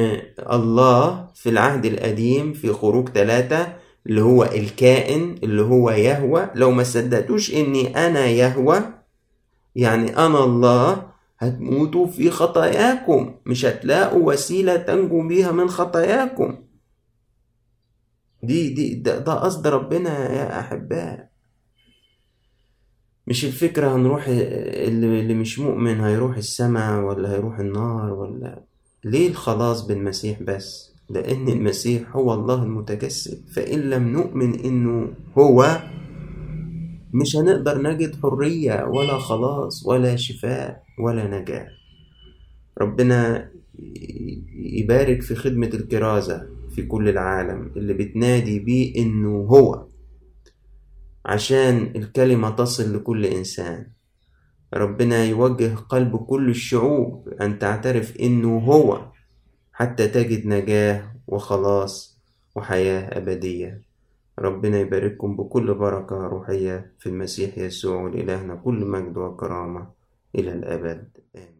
الله 0.52 1.28
في 1.34 1.48
العهد 1.48 1.84
القديم 1.86 2.52
في 2.52 2.72
خروج 2.72 3.08
ثلاثة 3.08 3.83
اللي 4.06 4.20
هو 4.22 4.44
الكائن 4.44 5.34
اللي 5.42 5.62
هو 5.62 5.90
يهوى. 5.90 6.50
لو 6.54 6.70
ما 6.70 6.82
صدقتوش 6.82 7.54
إني 7.54 8.06
أنا 8.06 8.26
يهوى 8.26 8.80
يعني 9.76 10.16
أنا 10.16 10.44
الله 10.44 11.06
هتموتوا 11.38 12.06
في 12.06 12.30
خطاياكم. 12.30 13.34
مش 13.46 13.64
هتلاقوا 13.64 14.32
وسيلة 14.32 14.76
تنجوا 14.76 15.22
بيها 15.22 15.52
من 15.52 15.68
خطاياكم. 15.68 16.56
دي 18.42 18.74
دي 18.74 18.94
ده, 18.94 19.18
ده 19.18 19.32
قصد 19.34 19.66
ربنا 19.66 20.32
يا 20.32 20.60
أحباء. 20.60 21.28
مش 23.26 23.44
الفكرة 23.44 23.96
هنروح 23.96 24.24
اللي 24.28 25.34
مش 25.34 25.58
مؤمن 25.58 26.00
هيروح 26.00 26.36
السماء 26.36 27.04
ولا 27.04 27.32
هيروح 27.32 27.58
النار 27.58 28.12
ولا 28.12 28.64
ليه 29.04 29.28
الخلاص 29.28 29.86
بالمسيح 29.86 30.42
بس؟ 30.42 30.93
لأن 31.10 31.48
المسيح 31.48 32.16
هو 32.16 32.34
الله 32.34 32.62
المتجسد. 32.62 33.48
فإن 33.48 33.78
لم 33.80 34.08
نؤمن 34.08 34.60
إنه 34.60 35.12
هو 35.38 35.82
مش 37.12 37.36
هنقدر 37.36 37.82
نجد 37.82 38.16
حرية 38.22 38.84
ولا 38.84 39.18
خلاص 39.18 39.86
ولا 39.86 40.16
شفاء 40.16 40.82
ولا 40.98 41.40
نجاة. 41.40 41.68
ربنا 42.80 43.48
يبارك 44.56 45.22
في 45.22 45.34
خدمة 45.34 45.70
الكرازة 45.74 46.46
في 46.74 46.82
كل 46.82 47.08
العالم 47.08 47.72
اللي 47.76 47.94
بتنادي 47.94 48.58
بيه 48.58 49.02
إنه 49.02 49.36
هو 49.36 49.86
عشان 51.26 51.92
الكلمة 51.96 52.50
تصل 52.50 52.96
لكل 52.96 53.26
إنسان. 53.26 53.86
ربنا 54.74 55.24
يوجه 55.24 55.74
قلب 55.74 56.16
كل 56.16 56.50
الشعوب 56.50 57.28
أن 57.28 57.58
تعترف 57.58 58.16
إنه 58.16 58.58
هو. 58.58 59.13
حتى 59.74 60.08
تجد 60.08 60.46
نجاة 60.46 61.12
وخلاص 61.26 62.18
وحياة 62.54 63.18
أبدية. 63.18 63.82
ربنا 64.38 64.78
يبارككم 64.78 65.36
بكل 65.36 65.74
بركة 65.74 66.16
روحية 66.16 66.92
في 66.98 67.08
المسيح 67.08 67.58
يسوع 67.58 68.02
ولإلهنا 68.02 68.54
كل 68.54 68.84
مجد 68.84 69.16
وكرامة 69.16 69.86
إلى 70.34 70.52
الأبد. 70.52 71.08
آمين. 71.36 71.53